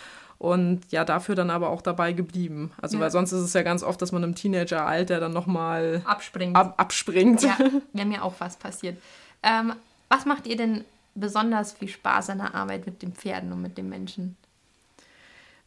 und 0.43 0.81
ja, 0.91 1.05
dafür 1.05 1.35
dann 1.35 1.50
aber 1.50 1.69
auch 1.69 1.81
dabei 1.81 2.12
geblieben. 2.12 2.73
Also, 2.81 2.97
ja. 2.97 3.03
weil 3.03 3.12
sonst 3.12 3.31
ist 3.31 3.39
es 3.39 3.53
ja 3.53 3.62
ganz 3.62 3.81
oft, 3.81 4.01
dass 4.01 4.12
man 4.12 4.23
im 4.23 4.35
Teenageralter 4.35 5.21
dann 5.21 5.31
nochmal 5.31 6.01
abspringt. 6.03 6.57
Ab, 6.57 6.73
abspringt. 6.75 7.43
Ja, 7.43 7.57
wäre 7.93 8.05
mir 8.05 8.21
auch 8.21 8.33
was 8.39 8.57
passiert. 8.57 8.97
Ähm, 9.41 9.71
was 10.09 10.25
macht 10.25 10.45
ihr 10.45 10.57
denn 10.57 10.83
besonders 11.15 11.71
viel 11.71 11.88
Spaß 11.88 12.31
an 12.31 12.39
der 12.39 12.55
Arbeit 12.55 12.85
mit 12.85 13.01
den 13.01 13.13
Pferden 13.13 13.53
und 13.53 13.62
mit 13.62 13.77
den 13.77 13.88
Menschen? 13.88 14.35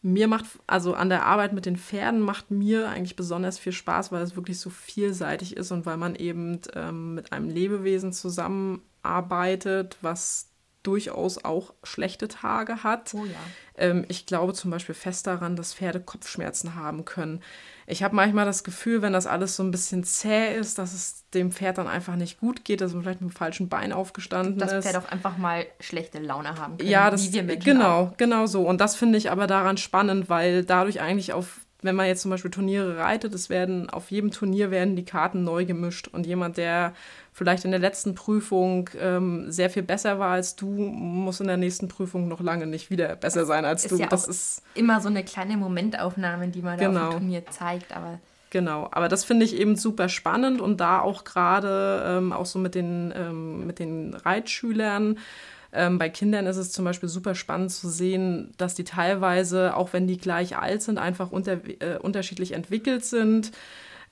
Mir 0.03 0.29
macht, 0.29 0.45
also 0.67 0.93
an 0.93 1.09
der 1.09 1.25
Arbeit 1.25 1.55
mit 1.55 1.65
den 1.65 1.79
Pferden 1.79 2.21
macht 2.21 2.51
mir 2.51 2.91
eigentlich 2.91 3.17
besonders 3.17 3.59
viel 3.59 3.73
Spaß, 3.73 4.13
weil 4.13 4.21
es 4.21 4.37
wirklich 4.37 4.61
so 4.61 4.69
vielseitig 4.69 5.57
ist 5.57 5.71
und 5.71 5.87
weil 5.87 5.97
man 5.97 6.15
eben 6.15 6.61
ähm, 6.75 7.15
mit 7.15 7.33
einem 7.33 7.49
Lebewesen 7.49 8.13
zusammenarbeitet, 8.13 9.97
was 10.03 10.51
durchaus 10.87 11.45
auch 11.45 11.75
schlechte 11.83 12.29
Tage 12.29 12.85
hat. 12.85 13.13
Oh 13.15 13.25
ja. 13.25 13.33
Ähm, 13.77 14.05
ich 14.09 14.27
glaube 14.27 14.55
zum 14.55 14.71
Beispiel 14.71 14.95
fest 14.95 15.27
daran, 15.27 15.57
dass 15.57 15.75
Pferde 15.75 16.01
Kopfschmerzen 16.01 16.75
haben 16.75 17.05
können. 17.05 17.43
Ich 17.87 18.03
habe 18.03 18.17
manchmal 18.17 18.47
das 18.47 18.65
Gefühl, 18.65 19.03
wenn 19.03 19.13
das 19.13 19.27
alles 19.27 19.57
so 19.57 19.63
ein 19.63 19.71
bisschen 19.71 20.03
zäh 20.05 20.57
ist, 20.57 20.79
dass 20.79 20.93
es 20.93 21.25
dem 21.35 21.53
Pferd 21.53 21.79
dann 21.79 21.87
einfach 21.87 22.17
nicht 22.17 22.41
gut 22.41 22.65
geht, 22.65 22.81
dass 22.81 22.93
man 22.93 23.03
vielleicht 23.03 23.21
mit 23.21 23.31
dem 23.31 23.37
falschen 23.37 23.69
Bein 23.69 23.93
aufgestanden 23.93 24.59
Das 24.59 24.73
ist. 24.73 24.85
Pferd 24.87 24.97
auch 25.05 25.11
einfach 25.11 25.37
mal 25.39 25.67
schlechte 25.81 26.19
Laune 26.19 26.57
haben 26.57 26.79
können. 26.79 26.91
Ja, 26.91 27.11
das 27.11 27.29
wie 27.29 27.35
wir 27.35 27.43
Menschen 27.43 27.65
genau, 27.65 28.01
auch. 28.01 28.17
genau 28.17 28.47
so. 28.47 28.63
Und 28.67 28.81
das 28.81 28.97
finde 28.97 29.19
ich 29.19 29.31
aber 29.31 29.47
daran 29.47 29.77
spannend, 29.77 30.29
weil 30.29 30.65
dadurch 30.65 31.01
eigentlich 31.01 31.33
auf, 31.33 31.61
wenn 31.83 31.95
man 31.95 32.07
jetzt 32.07 32.23
zum 32.23 32.31
Beispiel 32.31 32.51
Turniere 32.51 32.97
reitet, 32.99 33.35
es 33.35 33.51
werden 33.51 33.91
auf 33.91 34.11
jedem 34.11 34.31
Turnier 34.31 34.71
werden 34.71 34.97
die 34.97 35.05
Karten 35.05 35.45
neu 35.45 35.65
gemischt 35.65 36.09
und 36.09 36.27
jemand, 36.27 36.57
der 36.57 36.95
vielleicht 37.33 37.65
in 37.65 37.71
der 37.71 37.81
letzten 37.81 38.15
Prüfung 38.15 38.89
ähm, 38.99 39.51
sehr 39.53 39.69
viel 39.71 39.83
besser 39.83 40.19
war 40.19 40.31
als 40.31 40.57
du, 40.57 40.67
muss 40.69 41.41
in 41.41 41.47
der 41.49 41.59
nächsten 41.59 41.89
Prüfung 41.89 42.29
noch 42.29 42.41
lange 42.41 42.67
nicht 42.67 42.91
wieder 42.91 43.15
besser 43.17 43.45
sein 43.45 43.65
als 43.65 43.85
Ist 43.85 43.93
du. 43.93 43.97
ja 43.99 44.07
das 44.07 44.25
auch 44.25 44.29
ist 44.31 44.63
immer 44.75 45.01
so 45.01 45.09
eine 45.09 45.23
kleine 45.23 45.57
Momentaufnahme, 45.57 46.49
die 46.49 46.63
man 46.63 46.79
da 46.79 46.87
Genau. 46.87 47.01
auf 47.09 47.11
dem 47.15 47.19
Turnier 47.21 47.47
zeigt. 47.51 47.95
Aber 47.95 48.19
Genau, 48.51 48.89
aber 48.93 49.09
das 49.09 49.25
finde 49.25 49.45
ich 49.45 49.57
eben 49.57 49.77
super 49.77 50.09
spannend 50.09 50.61
und 50.61 50.81
da 50.81 51.01
auch 51.01 51.25
gerade 51.25 52.03
ähm, 52.07 52.33
auch 52.33 52.47
so 52.47 52.59
mit 52.59 52.75
den, 52.75 53.13
ähm, 53.15 53.67
mit 53.67 53.79
den 53.81 54.15
Reitschülern. 54.15 55.19
Ähm, 55.73 55.99
bei 55.99 56.09
Kindern 56.09 56.47
ist 56.47 56.57
es 56.57 56.73
zum 56.73 56.85
Beispiel 56.85 57.09
super 57.09 57.35
spannend 57.35 57.73
zu 57.73 57.89
sehen, 57.89 58.53
dass 58.57 58.75
die 58.75 58.85
teilweise, 58.85 59.77
auch 59.77 59.93
wenn 59.93 60.07
die 60.07 60.19
gleich 60.19 60.57
alt 60.57 60.83
sind, 60.83 60.99
einfach 60.99 61.31
unter, 61.31 61.59
äh, 61.81 61.99
unterschiedlich 61.99 62.53
entwickelt 62.53 63.05
sind. 63.05 63.53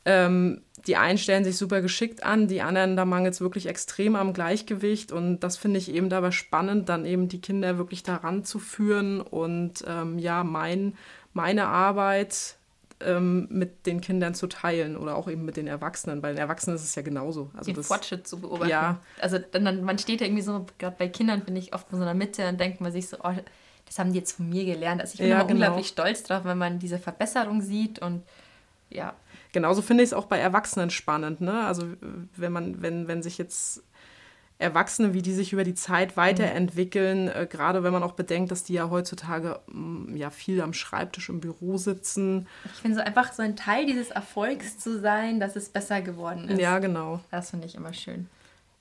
Ähm, 0.07 0.61
die 0.87 0.97
einen 0.97 1.17
stellen 1.17 1.45
sich 1.45 1.57
super 1.57 1.81
geschickt 1.81 2.23
an, 2.23 2.47
die 2.47 2.61
anderen, 2.61 2.97
da 2.97 3.07
mangelt 3.07 3.35
es 3.35 3.41
wirklich 3.41 3.67
extrem 3.67 4.17
am 4.17 4.35
Gleichgewicht. 4.35 5.13
Und 5.13 5.41
das 5.41 5.57
finde 5.57 5.79
ich 5.79 5.93
eben 5.93 6.11
dabei 6.11 6.31
spannend, 6.31 6.89
dann 6.89 7.07
eben 7.07 7.29
die 7.29 7.41
Kinder 7.41 7.79
wirklich 7.79 8.03
daran 8.03 8.45
zu 8.45 8.59
führen 8.59 9.21
und 9.21 9.85
ähm, 9.87 10.19
ja, 10.19 10.45
mein, 10.45 10.95
meine 11.33 11.67
Arbeit 11.67 12.57
ähm, 13.05 13.47
mit 13.51 13.87
den 13.87 14.01
Kindern 14.01 14.35
zu 14.35 14.47
teilen 14.47 14.97
oder 14.97 15.17
auch 15.17 15.29
eben 15.29 15.45
mit 15.45 15.57
den 15.57 15.67
Erwachsenen. 15.67 16.21
Bei 16.23 16.29
den 16.29 16.39
Erwachsenen 16.39 16.77
ist 16.77 16.85
es 16.85 16.95
ja 16.95 17.03
genauso. 17.03 17.51
Also 17.55 17.67
den 17.67 17.77
das, 17.77 17.87
Fortschritt 17.87 18.27
zu 18.27 18.41
beobachten. 18.41 18.71
Ja. 18.71 19.01
Also 19.21 19.39
dann, 19.39 19.65
dann, 19.65 19.85
man 19.85 19.99
steht 19.99 20.21
ja 20.21 20.27
irgendwie 20.27 20.43
so, 20.43 20.67
gerade 20.79 20.97
bei 20.99 21.09
Kindern 21.09 21.43
finde 21.43 21.61
ich 21.61 21.75
oft 21.75 21.91
in 21.93 21.99
so 21.99 22.03
einer 22.03 22.15
Mitte 22.15 22.49
und 22.49 22.59
denkt 22.59 22.81
man 22.81 22.93
sich 22.93 23.09
so, 23.09 23.19
oh, 23.23 23.33
das 23.87 23.99
haben 23.99 24.13
die 24.13 24.19
jetzt 24.19 24.33
von 24.33 24.49
mir 24.49 24.65
gelernt. 24.65 25.01
Also 25.01 25.15
ich 25.15 25.21
bin 25.21 25.29
Ja, 25.29 25.43
genau. 25.43 25.53
unglaublich 25.53 25.89
stolz 25.89 26.23
drauf, 26.23 26.45
wenn 26.45 26.59
man 26.59 26.79
diese 26.79 26.99
Verbesserung 26.99 27.61
sieht 27.61 27.99
und 28.01 28.23
ja, 28.91 29.15
Genauso 29.55 29.83
finde 29.83 30.03
ich 30.03 30.09
es 30.09 30.15
auch 30.15 30.27
bei 30.27 30.39
Erwachsenen 30.39 30.91
spannend. 30.91 31.41
Ne? 31.41 31.65
Also 31.65 31.87
wenn 32.35 32.51
man, 32.51 32.83
wenn, 32.83 33.07
wenn 33.07 33.23
sich 33.23 33.39
jetzt 33.39 33.85
Erwachsene, 34.65 35.15
wie 35.15 35.23
die 35.23 35.33
sich 35.33 35.53
über 35.53 35.63
die 35.65 35.75
Zeit 35.75 36.17
weiterentwickeln, 36.17 37.29
äh, 37.29 37.47
gerade 37.49 37.83
wenn 37.83 37.93
man 37.93 38.03
auch 38.03 38.13
bedenkt, 38.13 38.51
dass 38.51 38.65
die 38.65 38.75
ja 38.75 38.91
heutzutage 38.91 39.61
mm, 39.69 40.17
ja 40.17 40.31
viel 40.31 40.61
am 40.61 40.73
Schreibtisch 40.73 41.29
im 41.29 41.41
Büro 41.41 41.77
sitzen. 41.79 42.47
ich 42.65 42.81
finde 42.81 42.97
so 42.99 43.03
einfach 43.05 43.33
so 43.33 43.43
ein 43.43 43.57
Teil 43.57 43.87
dieses 43.87 44.11
Erfolgs 44.11 44.79
zu 44.79 45.01
sein, 45.01 45.41
dass 45.41 45.57
es 45.57 45.69
besser 45.69 46.03
geworden 46.03 46.49
ist. 46.49 46.61
Ja, 46.61 46.79
genau, 46.79 47.21
Das 47.31 47.51
finde 47.51 47.67
ich 47.67 47.75
immer 47.75 47.93
schön. 47.93 48.29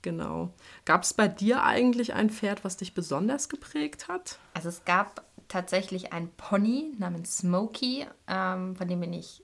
genau. 0.02 0.50
Gab 0.86 1.04
es 1.04 1.14
bei 1.14 1.28
dir 1.28 1.64
eigentlich 1.64 2.14
ein 2.14 2.30
Pferd, 2.30 2.64
was 2.64 2.78
dich 2.78 2.94
besonders 2.94 3.50
geprägt 3.50 4.08
hat? 4.08 4.40
Also 4.54 4.70
es 4.70 4.84
gab 4.86 5.24
tatsächlich 5.48 6.14
einen 6.14 6.30
Pony 6.36 6.94
namens 6.98 7.38
Smokey, 7.38 8.06
ähm, 8.28 8.76
von 8.76 8.88
dem 8.88 9.00
bin 9.00 9.14
ich 9.14 9.44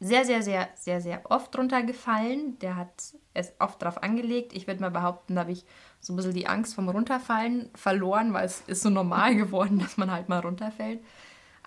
sehr, 0.00 0.24
sehr, 0.24 0.42
sehr, 0.42 0.68
sehr, 0.74 1.00
sehr 1.02 1.30
oft 1.30 1.56
runtergefallen. 1.56 2.58
Der 2.60 2.76
hat 2.76 3.14
es 3.34 3.52
oft 3.58 3.82
drauf 3.82 4.02
angelegt. 4.02 4.54
Ich 4.54 4.66
würde 4.66 4.80
mal 4.80 4.90
behaupten, 4.90 5.34
da 5.34 5.42
habe 5.42 5.52
ich 5.52 5.66
so 6.00 6.14
ein 6.14 6.16
bisschen 6.16 6.34
die 6.34 6.46
Angst 6.46 6.74
vom 6.74 6.88
Runterfallen 6.88 7.70
verloren, 7.74 8.32
weil 8.32 8.46
es 8.46 8.62
ist 8.62 8.82
so 8.82 8.88
normal 8.88 9.34
geworden, 9.36 9.78
dass 9.78 9.98
man 9.98 10.10
halt 10.10 10.30
mal 10.30 10.40
runterfällt. 10.40 11.04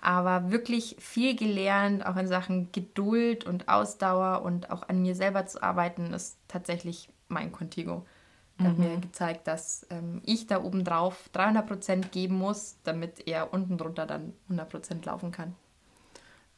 Aber 0.00 0.50
wirklich 0.50 0.96
viel 0.98 1.36
gelernt, 1.36 2.04
auch 2.04 2.16
in 2.16 2.26
Sachen 2.26 2.72
Geduld 2.72 3.44
und 3.44 3.68
Ausdauer 3.68 4.42
und 4.42 4.68
auch 4.70 4.88
an 4.88 5.00
mir 5.00 5.14
selber 5.14 5.46
zu 5.46 5.62
arbeiten, 5.62 6.12
ist 6.12 6.36
tatsächlich 6.48 7.08
mein 7.28 7.52
Contigo. 7.52 8.04
Der 8.58 8.68
hat 8.68 8.78
mir 8.78 8.96
gezeigt, 8.98 9.48
dass 9.48 9.86
ähm, 9.90 10.20
ich 10.24 10.46
da 10.46 10.62
oben 10.62 10.84
drauf 10.84 11.30
300% 11.34 12.10
geben 12.10 12.36
muss, 12.36 12.76
damit 12.84 13.26
er 13.26 13.52
unten 13.52 13.78
drunter 13.78 14.06
dann 14.06 14.32
100% 14.48 15.04
laufen 15.06 15.32
kann. 15.32 15.56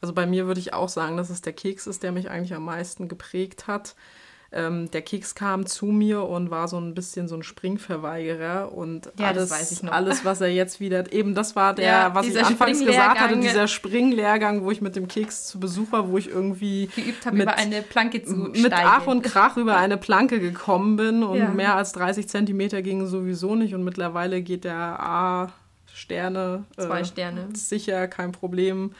Also 0.01 0.13
bei 0.13 0.25
mir 0.25 0.47
würde 0.47 0.59
ich 0.59 0.73
auch 0.73 0.89
sagen, 0.89 1.17
dass 1.17 1.29
es 1.29 1.41
der 1.41 1.53
Keks 1.53 1.87
ist, 1.87 2.03
der 2.03 2.11
mich 2.11 2.29
eigentlich 2.29 2.53
am 2.53 2.65
meisten 2.65 3.07
geprägt 3.07 3.67
hat. 3.67 3.95
Ähm, 4.49 4.89
der 4.91 5.01
Keks 5.01 5.35
kam 5.35 5.65
zu 5.65 5.87
mir 5.87 6.23
und 6.23 6.49
war 6.49 6.69
so 6.69 6.79
ein 6.79 6.93
bisschen 6.93 7.27
so 7.27 7.35
ein 7.35 7.43
Springverweigerer 7.43 8.71
und 8.71 9.11
Ja, 9.19 9.27
alles, 9.27 9.49
das 9.49 9.59
weiß 9.59 9.71
ich 9.73 9.83
noch. 9.83 9.91
alles, 9.91 10.23
was 10.23 10.39
er 10.39 10.47
jetzt 10.47 10.79
wieder, 10.79 11.11
eben 11.11 11.35
das 11.35 11.57
war 11.57 11.73
der, 11.73 11.85
Ja, 11.85 12.15
was 12.15 12.27
ich 12.27 12.41
anfangs 12.41 12.79
gesagt 12.79 13.19
hatte, 13.19 13.37
dieser 13.37 13.67
Springlehrgang, 13.67 14.63
wo 14.63 14.71
ich 14.71 14.79
mit 14.79 14.95
dem 14.95 15.09
Keks 15.09 15.47
zu 15.47 15.59
Besuch 15.59 15.91
war, 15.91 16.09
wo 16.09 16.17
ich 16.17 16.29
irgendwie 16.29 16.87
Geübt 16.95 17.25
habe, 17.25 17.35
mit, 17.35 17.43
über 17.43 17.57
eine 17.57 17.81
Planke 17.81 18.23
zu 18.23 18.35
mit 18.35 18.57
steigen. 18.57 18.83
Ach 18.85 19.05
und 19.05 19.21
Krach 19.23 19.57
über 19.57 19.75
eine 19.75 19.97
Planke 19.97 20.39
gekommen 20.39 20.95
bin 20.95 21.23
und 21.23 21.37
Ja. 21.39 21.49
mehr 21.49 21.75
als 21.75 21.91
30 21.91 22.29
Zentimeter 22.29 22.81
ging 22.81 23.05
sowieso 23.05 23.55
nicht 23.55 23.75
und 23.75 23.83
mittlerweile 23.83 24.41
geht 24.41 24.63
der 24.63 24.75
A 24.77 25.51
Sterne. 25.93 26.63
Zwei 26.77 27.01
äh, 27.01 27.05
Sterne. 27.05 27.49
Sicher, 27.53 28.07
kein 28.07 28.31
Problem. 28.31 28.91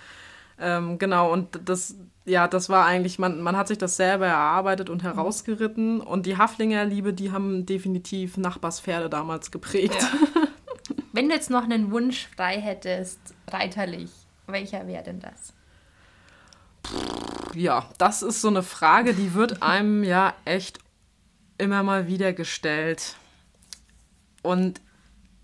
Ähm, 0.59 0.97
genau, 0.97 1.31
und 1.31 1.59
das, 1.65 1.95
ja, 2.25 2.47
das 2.47 2.69
war 2.69 2.85
eigentlich, 2.85 3.19
man, 3.19 3.41
man 3.41 3.55
hat 3.55 3.67
sich 3.67 3.77
das 3.77 3.95
selber 3.95 4.27
erarbeitet 4.27 4.89
und 4.89 5.03
herausgeritten. 5.03 6.01
Und 6.01 6.25
die 6.25 6.37
Haflingerliebe, 6.37 7.13
die 7.13 7.31
haben 7.31 7.65
definitiv 7.65 8.37
Nachbarspferde 8.37 9.09
damals 9.09 9.51
geprägt. 9.51 10.01
Ja. 10.01 10.47
Wenn 11.13 11.29
du 11.29 11.35
jetzt 11.35 11.49
noch 11.49 11.63
einen 11.63 11.91
Wunsch 11.91 12.27
frei 12.35 12.59
hättest, 12.59 13.19
reiterlich, 13.47 14.11
welcher 14.45 14.87
wäre 14.87 15.03
denn 15.03 15.19
das? 15.19 15.53
Ja, 17.55 17.89
das 17.97 18.21
ist 18.21 18.41
so 18.41 18.49
eine 18.49 18.63
Frage, 18.63 19.13
die 19.13 19.33
wird 19.33 19.61
einem 19.63 20.03
ja 20.03 20.33
echt 20.45 20.79
immer 21.57 21.83
mal 21.83 22.07
wieder 22.07 22.33
gestellt. 22.33 23.15
Und 24.43 24.81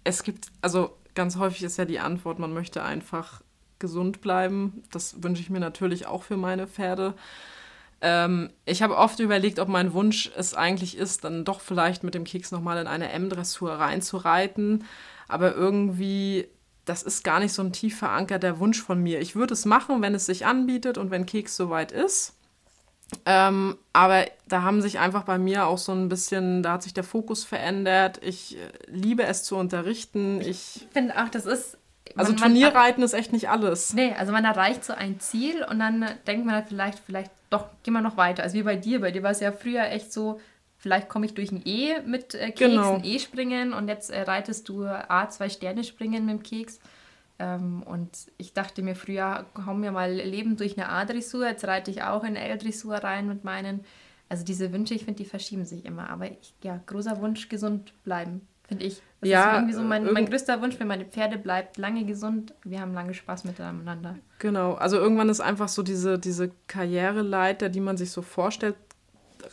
es 0.04 0.24
gibt, 0.24 0.48
also 0.62 0.96
ganz 1.16 1.38
häufig 1.38 1.64
ist 1.64 1.78
ja 1.78 1.86
die 1.86 2.00
Antwort, 2.00 2.40
man 2.40 2.54
möchte 2.54 2.84
einfach 2.84 3.42
gesund 3.84 4.22
bleiben. 4.22 4.82
Das 4.92 5.22
wünsche 5.22 5.42
ich 5.42 5.50
mir 5.50 5.60
natürlich 5.60 6.08
auch 6.08 6.24
für 6.24 6.38
meine 6.38 6.68
Pferde. 6.68 7.16
Ähm, 8.00 8.50
ich 8.66 8.82
habe 8.82 8.98
oft 8.98 9.20
überlegt, 9.20 9.60
ob 9.60 9.68
mein 9.68 9.92
Wunsch 9.92 10.32
es 10.38 10.54
eigentlich 10.54 10.98
ist, 10.98 11.26
dann 11.26 11.44
doch 11.44 11.60
vielleicht 11.60 12.04
mit 12.04 12.14
dem 12.16 12.24
Keks 12.24 12.52
nochmal 12.52 12.78
in 12.78 12.88
eine 12.88 13.12
M-Dressur 13.12 13.74
reinzureiten. 13.74 14.86
Aber 15.28 15.54
irgendwie, 15.54 16.48
das 16.86 17.04
ist 17.04 17.26
gar 17.26 17.42
nicht 17.42 17.52
so 17.52 17.62
ein 17.62 17.74
tief 17.74 17.98
verankerter 17.98 18.60
Wunsch 18.60 18.82
von 18.82 19.04
mir. 19.04 19.20
Ich 19.20 19.36
würde 19.36 19.54
es 19.54 19.66
machen, 19.66 20.02
wenn 20.02 20.16
es 20.16 20.26
sich 20.26 20.46
anbietet 20.46 20.98
und 20.98 21.12
wenn 21.12 21.26
Keks 21.26 21.58
soweit 21.58 21.92
ist. 21.92 22.38
Ähm, 23.26 23.78
aber 23.94 24.26
da 24.48 24.64
haben 24.64 24.82
sich 24.82 25.00
einfach 25.00 25.24
bei 25.24 25.38
mir 25.38 25.68
auch 25.68 25.78
so 25.78 25.92
ein 25.92 26.10
bisschen, 26.10 26.64
da 26.64 26.74
hat 26.74 26.84
sich 26.84 26.94
der 26.94 27.04
Fokus 27.04 27.44
verändert. 27.44 28.20
Ich 28.24 28.58
äh, 28.58 28.60
liebe 28.88 29.24
es 29.24 29.44
zu 29.44 29.56
unterrichten. 29.56 30.42
Ich, 30.42 30.48
Ich 30.48 30.88
finde 30.92 31.22
auch, 31.22 31.30
das 31.30 31.46
ist. 31.46 31.78
Also 32.16 32.32
man- 32.34 32.40
man- 32.42 32.50
Turnierreiten 32.52 33.04
ist 33.04 33.14
echt 33.14 33.34
nicht 33.34 33.50
alles. 33.50 33.94
Nee, 33.94 34.14
also 34.18 34.32
man 34.32 34.46
erreicht 34.46 34.84
so 34.86 34.94
ein 34.94 35.20
Ziel 35.20 35.64
und 35.70 35.80
dann 35.80 36.06
denkt 36.28 36.46
man 36.46 36.56
halt 36.56 36.68
vielleicht, 36.68 37.00
vielleicht 37.00 37.32
doch, 37.50 37.66
gehen 37.84 37.94
wir 37.94 38.02
noch 38.02 38.18
weiter. 38.18 38.44
Also 38.44 38.56
wie 38.56 38.64
bei 38.64 38.76
dir. 38.76 39.02
Bei 39.02 39.12
dir 39.12 39.24
war 39.24 39.32
es 39.32 39.40
ja 39.40 39.52
früher 39.52 39.84
echt 39.92 40.12
so, 40.12 40.40
vielleicht 40.78 41.08
komme 41.10 41.26
ich 41.26 41.34
durch 41.34 41.52
ein 41.52 41.62
E 41.66 42.00
mit 42.06 42.34
äh, 42.36 42.48
Keks, 42.48 42.60
Genau. 42.60 42.96
ein 42.96 43.04
E 43.06 43.20
springen 43.20 43.74
und 43.74 43.88
jetzt 43.88 44.10
äh, 44.10 44.22
reitest 44.22 44.68
du 44.70 44.86
A, 44.86 45.30
zwei 45.30 45.50
Sterne 45.50 45.84
springen 45.84 46.26
mit 46.26 46.36
dem 46.40 46.44
Keks. 46.44 46.80
Ähm, 47.40 47.84
und 47.84 48.10
ich 48.38 48.54
dachte 48.54 48.82
mir 48.84 48.96
früher, 48.96 49.46
komm 49.54 49.80
mir 49.80 49.92
mal 49.92 50.12
Leben 50.12 50.56
durch 50.58 50.78
eine 50.78 50.90
A-Dressur, 50.90 51.48
jetzt 51.48 51.66
reite 51.66 51.90
ich 51.90 52.04
auch 52.04 52.24
in 52.24 52.36
L-Dressur 52.36 52.96
rein 52.96 53.28
mit 53.28 53.44
meinen. 53.44 53.84
Also 54.30 54.44
diese 54.46 54.72
Wünsche, 54.72 54.94
ich 54.94 55.04
finde, 55.06 55.24
die 55.24 55.30
verschieben 55.30 55.66
sich 55.66 55.86
immer. 55.86 56.10
Aber 56.10 56.26
ich, 56.30 56.54
ja, 56.64 56.80
großer 56.86 57.20
Wunsch, 57.22 57.50
gesund 57.50 57.94
bleiben, 58.04 58.48
finde 58.74 58.86
ich. 58.86 59.02
Das 59.22 59.30
Ja, 59.30 59.52
ist 59.52 59.56
irgendwie 59.58 59.74
so 59.74 59.82
mein, 59.84 60.12
mein 60.12 60.26
größter 60.26 60.62
Wunsch 60.62 60.76
für 60.76 60.86
meine 60.86 61.06
Pferde 61.06 61.38
bleibt 61.38 61.78
lange 61.78 62.04
gesund. 62.06 62.54
Wir 62.64 62.82
haben 62.82 62.94
lange 62.94 63.14
Spaß 63.14 63.46
miteinander. 63.46 64.16
Genau, 64.40 64.74
also 64.74 64.98
irgendwann 64.98 65.30
ist 65.30 65.40
einfach 65.40 65.70
so 65.70 65.82
diese, 65.82 66.20
diese 66.20 66.52
Karriereleiter, 66.68 67.70
die 67.70 67.80
man 67.80 67.96
sich 67.96 68.12
so 68.12 68.22
vorstellt, 68.22 68.76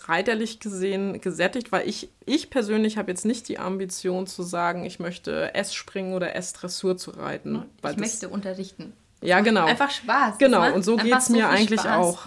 reiterlich 0.07 0.61
gesehen 0.61 1.21
gesättigt, 1.21 1.73
weil 1.73 1.89
ich, 1.89 2.11
ich 2.25 2.51
persönlich 2.51 2.97
habe 2.97 3.11
jetzt 3.11 3.25
nicht 3.25 3.49
die 3.49 3.59
Ambition 3.59 4.27
zu 4.27 4.43
sagen, 4.43 4.85
ich 4.85 5.01
möchte 5.01 5.55
S-Springen 5.55 6.15
oder 6.15 6.35
S-Dressur 6.35 6.97
zu 6.97 7.13
reiten. 7.13 7.65
weil 7.83 7.93
Ich 7.93 7.99
möchte 7.99 8.29
unterrichten. 8.29 8.93
Ja, 9.23 9.41
genau. 9.41 9.67
Einfach 9.67 9.91
Spaß. 9.91 10.39
Genau, 10.39 10.61
macht 10.61 10.75
und 10.75 10.83
so 10.83 10.97
geht 10.97 11.13
es 11.15 11.27
so 11.27 11.33
mir 11.35 11.49
eigentlich 11.49 11.81
Spaß. 11.81 11.97
auch. 11.97 12.21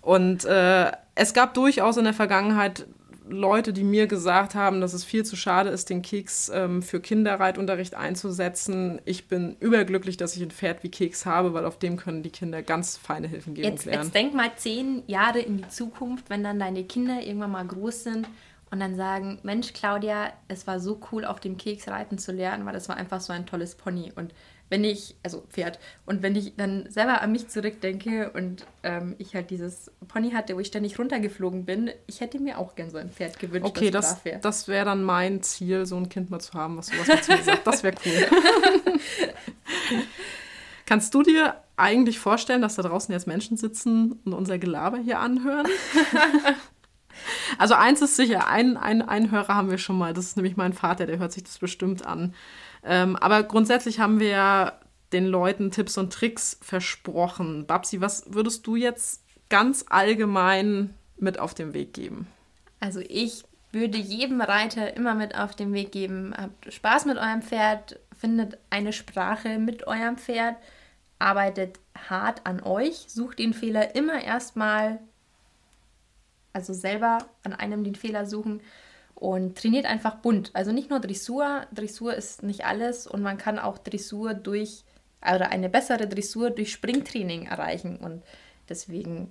Und 0.00 0.44
äh, 0.44 0.92
es 1.14 1.34
gab 1.34 1.54
durchaus 1.54 1.96
in 1.96 2.04
der 2.04 2.14
Vergangenheit 2.14 2.86
Leute, 3.32 3.72
die 3.72 3.82
mir 3.82 4.06
gesagt 4.06 4.54
haben, 4.54 4.80
dass 4.80 4.92
es 4.92 5.04
viel 5.04 5.24
zu 5.24 5.34
schade 5.36 5.70
ist, 5.70 5.90
den 5.90 6.02
Keks 6.02 6.50
ähm, 6.54 6.82
für 6.82 7.00
Kinderreitunterricht 7.00 7.94
einzusetzen. 7.94 9.00
Ich 9.04 9.28
bin 9.28 9.56
überglücklich, 9.58 10.16
dass 10.16 10.36
ich 10.36 10.42
ein 10.42 10.50
Pferd 10.50 10.84
wie 10.84 10.90
Keks 10.90 11.26
habe, 11.26 11.54
weil 11.54 11.64
auf 11.64 11.78
dem 11.78 11.96
können 11.96 12.22
die 12.22 12.30
Kinder 12.30 12.62
ganz 12.62 12.96
feine 12.96 13.26
Hilfen 13.26 13.54
geben 13.54 13.68
Jetzt, 13.68 13.86
lernen. 13.86 14.04
jetzt 14.04 14.14
denk 14.14 14.34
mal 14.34 14.52
zehn 14.56 15.02
Jahre 15.06 15.40
in 15.40 15.56
die 15.56 15.68
Zukunft, 15.68 16.30
wenn 16.30 16.44
dann 16.44 16.58
deine 16.58 16.84
Kinder 16.84 17.20
irgendwann 17.22 17.50
mal 17.52 17.66
groß 17.66 18.04
sind 18.04 18.28
und 18.70 18.80
dann 18.80 18.96
sagen, 18.96 19.38
Mensch, 19.42 19.72
Claudia, 19.72 20.32
es 20.48 20.66
war 20.66 20.80
so 20.80 21.00
cool, 21.10 21.24
auf 21.24 21.40
dem 21.40 21.56
Keks 21.56 21.88
reiten 21.88 22.18
zu 22.18 22.32
lernen, 22.32 22.64
weil 22.64 22.72
das 22.72 22.88
war 22.88 22.96
einfach 22.96 23.20
so 23.20 23.32
ein 23.32 23.46
tolles 23.46 23.74
Pony. 23.74 24.12
Und 24.14 24.32
wenn 24.72 24.84
ich, 24.84 25.16
also 25.22 25.42
Pferd, 25.50 25.78
und 26.06 26.22
wenn 26.22 26.34
ich 26.34 26.56
dann 26.56 26.90
selber 26.90 27.20
an 27.20 27.30
mich 27.30 27.48
zurückdenke 27.48 28.30
und 28.30 28.64
ähm, 28.82 29.14
ich 29.18 29.34
halt 29.34 29.50
dieses 29.50 29.92
Pony 30.08 30.30
hatte, 30.30 30.56
wo 30.56 30.60
ich 30.60 30.68
ständig 30.68 30.98
runtergeflogen 30.98 31.66
bin, 31.66 31.90
ich 32.06 32.22
hätte 32.22 32.40
mir 32.40 32.56
auch 32.56 32.74
gern 32.74 32.88
so 32.90 32.96
ein 32.96 33.10
Pferd 33.10 33.38
gewünscht. 33.38 33.68
Okay, 33.68 33.90
das, 33.90 34.14
das 34.14 34.24
wäre 34.24 34.40
das 34.40 34.68
wär 34.68 34.86
dann 34.86 35.04
mein 35.04 35.42
Ziel, 35.42 35.84
so 35.84 35.96
ein 35.96 36.08
Kind 36.08 36.30
mal 36.30 36.40
zu 36.40 36.54
haben, 36.54 36.78
was 36.78 36.86
sowas 36.86 37.28
mir 37.28 37.42
sagt. 37.42 37.66
Das 37.66 37.82
wäre 37.82 37.94
cool. 38.06 38.26
Kannst 40.86 41.12
du 41.12 41.22
dir 41.22 41.56
eigentlich 41.76 42.18
vorstellen, 42.18 42.62
dass 42.62 42.76
da 42.76 42.82
draußen 42.82 43.12
jetzt 43.12 43.26
Menschen 43.26 43.58
sitzen 43.58 44.20
und 44.24 44.32
unser 44.32 44.58
Gelaber 44.58 44.98
hier 44.98 45.20
anhören? 45.20 45.66
Also 47.58 47.74
eins 47.74 48.00
ist 48.00 48.16
sicher, 48.16 48.48
ein, 48.48 48.78
ein, 48.78 49.02
ein 49.02 49.30
Hörer 49.30 49.54
haben 49.54 49.70
wir 49.70 49.76
schon 49.76 49.98
mal, 49.98 50.14
das 50.14 50.26
ist 50.26 50.36
nämlich 50.36 50.56
mein 50.56 50.72
Vater, 50.72 51.06
der 51.06 51.18
hört 51.18 51.30
sich 51.30 51.44
das 51.44 51.58
bestimmt 51.58 52.06
an. 52.06 52.34
Ähm, 52.84 53.16
aber 53.16 53.42
grundsätzlich 53.44 54.00
haben 54.00 54.20
wir 54.20 54.28
ja 54.28 54.80
den 55.12 55.26
Leuten 55.26 55.70
Tipps 55.70 55.98
und 55.98 56.12
Tricks 56.12 56.58
versprochen. 56.62 57.66
Babsi, 57.66 58.00
was 58.00 58.24
würdest 58.32 58.66
du 58.66 58.76
jetzt 58.76 59.22
ganz 59.50 59.84
allgemein 59.88 60.94
mit 61.16 61.38
auf 61.38 61.54
den 61.54 61.74
Weg 61.74 61.92
geben? 61.92 62.26
Also 62.80 63.00
ich 63.00 63.44
würde 63.70 63.98
jedem 63.98 64.40
Reiter 64.40 64.96
immer 64.96 65.14
mit 65.14 65.34
auf 65.34 65.54
den 65.54 65.72
Weg 65.72 65.92
geben, 65.92 66.34
habt 66.36 66.72
Spaß 66.72 67.06
mit 67.06 67.16
eurem 67.16 67.42
Pferd, 67.42 67.98
findet 68.18 68.58
eine 68.70 68.92
Sprache 68.92 69.58
mit 69.58 69.86
eurem 69.86 70.18
Pferd, 70.18 70.56
arbeitet 71.18 71.78
hart 72.08 72.42
an 72.44 72.62
euch, 72.62 73.04
sucht 73.08 73.38
den 73.38 73.54
Fehler 73.54 73.94
immer 73.94 74.22
erstmal 74.22 74.98
also 76.52 76.72
selber 76.72 77.18
an 77.44 77.52
einem 77.54 77.84
den 77.84 77.94
Fehler 77.94 78.26
suchen 78.26 78.60
und 79.22 79.56
trainiert 79.56 79.86
einfach 79.86 80.16
bunt. 80.16 80.50
Also 80.52 80.72
nicht 80.72 80.90
nur 80.90 80.98
Dressur, 80.98 81.64
Dressur 81.72 82.12
ist 82.12 82.42
nicht 82.42 82.64
alles 82.64 83.06
und 83.06 83.22
man 83.22 83.38
kann 83.38 83.60
auch 83.60 83.78
Dressur 83.78 84.34
durch 84.34 84.82
oder 85.20 85.50
eine 85.50 85.68
bessere 85.68 86.08
Dressur 86.08 86.50
durch 86.50 86.72
Springtraining 86.72 87.46
erreichen 87.46 87.98
und 87.98 88.24
deswegen 88.68 89.30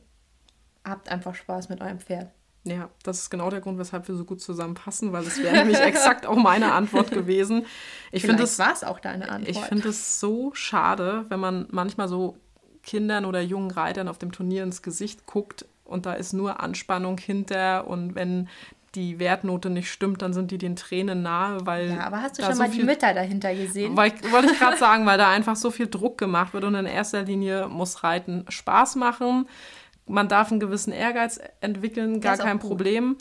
habt 0.86 1.10
einfach 1.10 1.36
Spaß 1.36 1.68
mit 1.68 1.82
eurem 1.82 2.00
Pferd. 2.00 2.32
Ja, 2.64 2.90
das 3.04 3.24
ist 3.24 3.30
genau 3.32 3.50
der 3.50 3.60
Grund, 3.60 3.80
weshalb 3.80 4.08
wir 4.08 4.16
so 4.16 4.24
gut 4.24 4.40
zusammenpassen, 4.40 5.12
weil 5.12 5.26
das 5.26 5.44
wäre 5.44 5.58
nämlich 5.58 5.80
exakt 5.82 6.26
auch 6.26 6.38
meine 6.38 6.72
Antwort 6.72 7.12
gewesen. 7.12 7.66
Ich 8.14 8.22
finde 8.26 8.44
es 8.44 8.58
war 8.60 8.72
es 8.72 8.86
auch 8.86 9.02
deine 9.02 9.28
Antwort. 9.28 9.50
Ich 9.50 9.60
finde 9.60 9.90
es 9.90 10.22
so 10.22 10.54
schade, 10.54 11.26
wenn 11.28 11.42
man 11.42 11.68
manchmal 11.70 12.08
so 12.08 12.38
Kindern 12.82 13.26
oder 13.26 13.42
jungen 13.42 13.72
Reitern 13.72 14.08
auf 14.08 14.20
dem 14.20 14.32
Turnier 14.32 14.64
ins 14.64 14.84
Gesicht 14.84 15.26
guckt 15.26 15.66
und 15.84 16.06
da 16.06 16.14
ist 16.14 16.32
nur 16.32 16.62
Anspannung 16.62 17.18
hinter 17.18 17.88
und 17.88 18.16
wenn 18.16 18.48
die 18.96 19.20
Wertnote 19.20 19.70
nicht 19.70 19.90
stimmt, 19.92 20.22
dann 20.22 20.34
sind 20.34 20.52
die 20.52 20.58
den 20.58 20.76
Tränen 20.76 21.22
nahe, 21.22 21.66
weil. 21.66 21.92
Ja, 21.92 22.02
aber 22.02 22.22
hast 22.22 22.38
du 22.38 22.44
schon 22.44 22.56
so 22.56 22.62
mal 22.62 22.70
die 22.70 22.84
Mütter 22.84 23.14
dahinter 23.14 23.54
gesehen? 23.56 23.96
Weil, 23.96 24.12
wollte 24.32 24.52
ich 24.52 24.60
gerade 24.60 24.78
sagen, 24.78 25.06
weil 25.06 25.18
da 25.18 25.30
einfach 25.30 25.56
so 25.56 25.72
viel 25.72 25.88
Druck 25.88 26.18
gemacht 26.18 26.54
wird 26.54 26.64
und 26.64 26.76
in 26.76 26.86
erster 26.86 27.24
Linie 27.24 27.68
muss 27.68 28.04
Reiten 28.04 28.46
Spaß 28.50 28.96
machen. 28.96 29.48
Man 30.06 30.28
darf 30.28 30.52
einen 30.52 30.60
gewissen 30.60 30.92
Ehrgeiz 30.92 31.40
entwickeln, 31.62 32.20
gar 32.20 32.38
kein 32.38 32.60
Problem. 32.60 33.18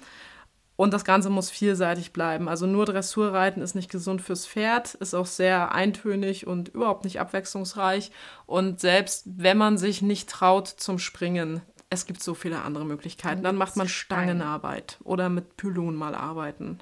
Und 0.80 0.94
das 0.94 1.04
Ganze 1.04 1.28
muss 1.28 1.50
vielseitig 1.50 2.14
bleiben. 2.14 2.48
Also 2.48 2.66
nur 2.66 2.86
Dressurreiten 2.86 3.60
ist 3.60 3.74
nicht 3.74 3.90
gesund 3.90 4.22
fürs 4.22 4.46
Pferd, 4.46 4.94
ist 4.94 5.12
auch 5.12 5.26
sehr 5.26 5.74
eintönig 5.74 6.46
und 6.46 6.70
überhaupt 6.70 7.04
nicht 7.04 7.20
abwechslungsreich. 7.20 8.10
Und 8.46 8.80
selbst 8.80 9.24
wenn 9.26 9.58
man 9.58 9.76
sich 9.76 10.00
nicht 10.00 10.30
traut 10.30 10.68
zum 10.68 10.98
Springen, 10.98 11.60
es 11.90 12.06
gibt 12.06 12.22
so 12.22 12.34
viele 12.34 12.62
andere 12.62 12.84
Möglichkeiten. 12.84 13.42
Dann 13.42 13.56
macht 13.56 13.76
man 13.76 13.88
Stangenarbeit 13.88 14.98
oder 15.02 15.28
mit 15.28 15.56
Pylon 15.56 15.96
mal 15.96 16.14
arbeiten 16.14 16.78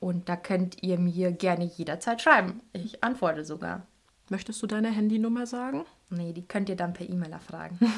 Und 0.00 0.28
da 0.28 0.34
könnt 0.36 0.82
ihr 0.82 0.98
mir 0.98 1.30
gerne 1.32 1.64
jederzeit 1.64 2.20
schreiben. 2.22 2.60
Ich 2.72 3.04
antworte 3.04 3.44
sogar. 3.44 3.82
Möchtest 4.28 4.60
du 4.62 4.66
deine 4.66 4.90
Handynummer 4.90 5.46
sagen? 5.46 5.86
Nee, 6.10 6.32
die 6.32 6.46
könnt 6.46 6.68
ihr 6.68 6.76
dann 6.76 6.92
per 6.92 7.08
E-Mail 7.08 7.32
erfragen. 7.32 7.78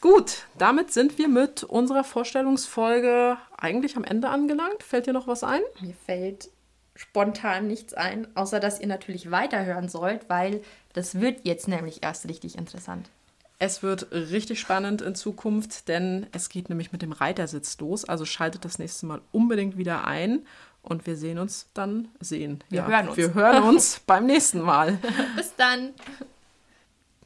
Gut, 0.00 0.44
damit 0.56 0.92
sind 0.92 1.18
wir 1.18 1.28
mit 1.28 1.64
unserer 1.64 2.04
Vorstellungsfolge 2.04 3.36
eigentlich 3.58 3.96
am 3.96 4.04
Ende 4.04 4.28
angelangt. 4.28 4.82
Fällt 4.82 5.06
dir 5.06 5.12
noch 5.12 5.26
was 5.26 5.44
ein? 5.44 5.60
Mir 5.80 5.94
fällt 6.06 6.50
spontan 6.94 7.66
nichts 7.66 7.94
ein, 7.94 8.26
außer 8.36 8.58
dass 8.58 8.80
ihr 8.80 8.86
natürlich 8.86 9.30
weiterhören 9.30 9.88
sollt, 9.88 10.28
weil 10.28 10.62
das 10.94 11.20
wird 11.20 11.40
jetzt 11.44 11.68
nämlich 11.68 12.02
erst 12.02 12.28
richtig 12.28 12.56
interessant. 12.56 13.10
Es 13.58 13.82
wird 13.82 14.12
richtig 14.12 14.60
spannend 14.60 15.00
in 15.00 15.14
Zukunft, 15.14 15.88
denn 15.88 16.26
es 16.32 16.50
geht 16.50 16.68
nämlich 16.68 16.92
mit 16.92 17.00
dem 17.00 17.12
Reitersitz 17.12 17.78
los. 17.78 18.04
Also 18.04 18.26
schaltet 18.26 18.64
das 18.66 18.78
nächste 18.78 19.06
Mal 19.06 19.22
unbedingt 19.32 19.78
wieder 19.78 20.06
ein 20.06 20.46
und 20.82 21.06
wir 21.06 21.16
sehen 21.16 21.38
uns 21.38 21.68
dann 21.72 22.08
sehen. 22.20 22.62
Wir 22.68 22.80
ja, 22.80 22.86
hören 22.86 23.08
uns. 23.08 23.16
Wir 23.16 23.34
hören 23.34 23.62
uns 23.62 24.00
beim 24.06 24.26
nächsten 24.26 24.60
Mal. 24.60 24.98
Bis 25.36 25.54
dann. 25.56 25.94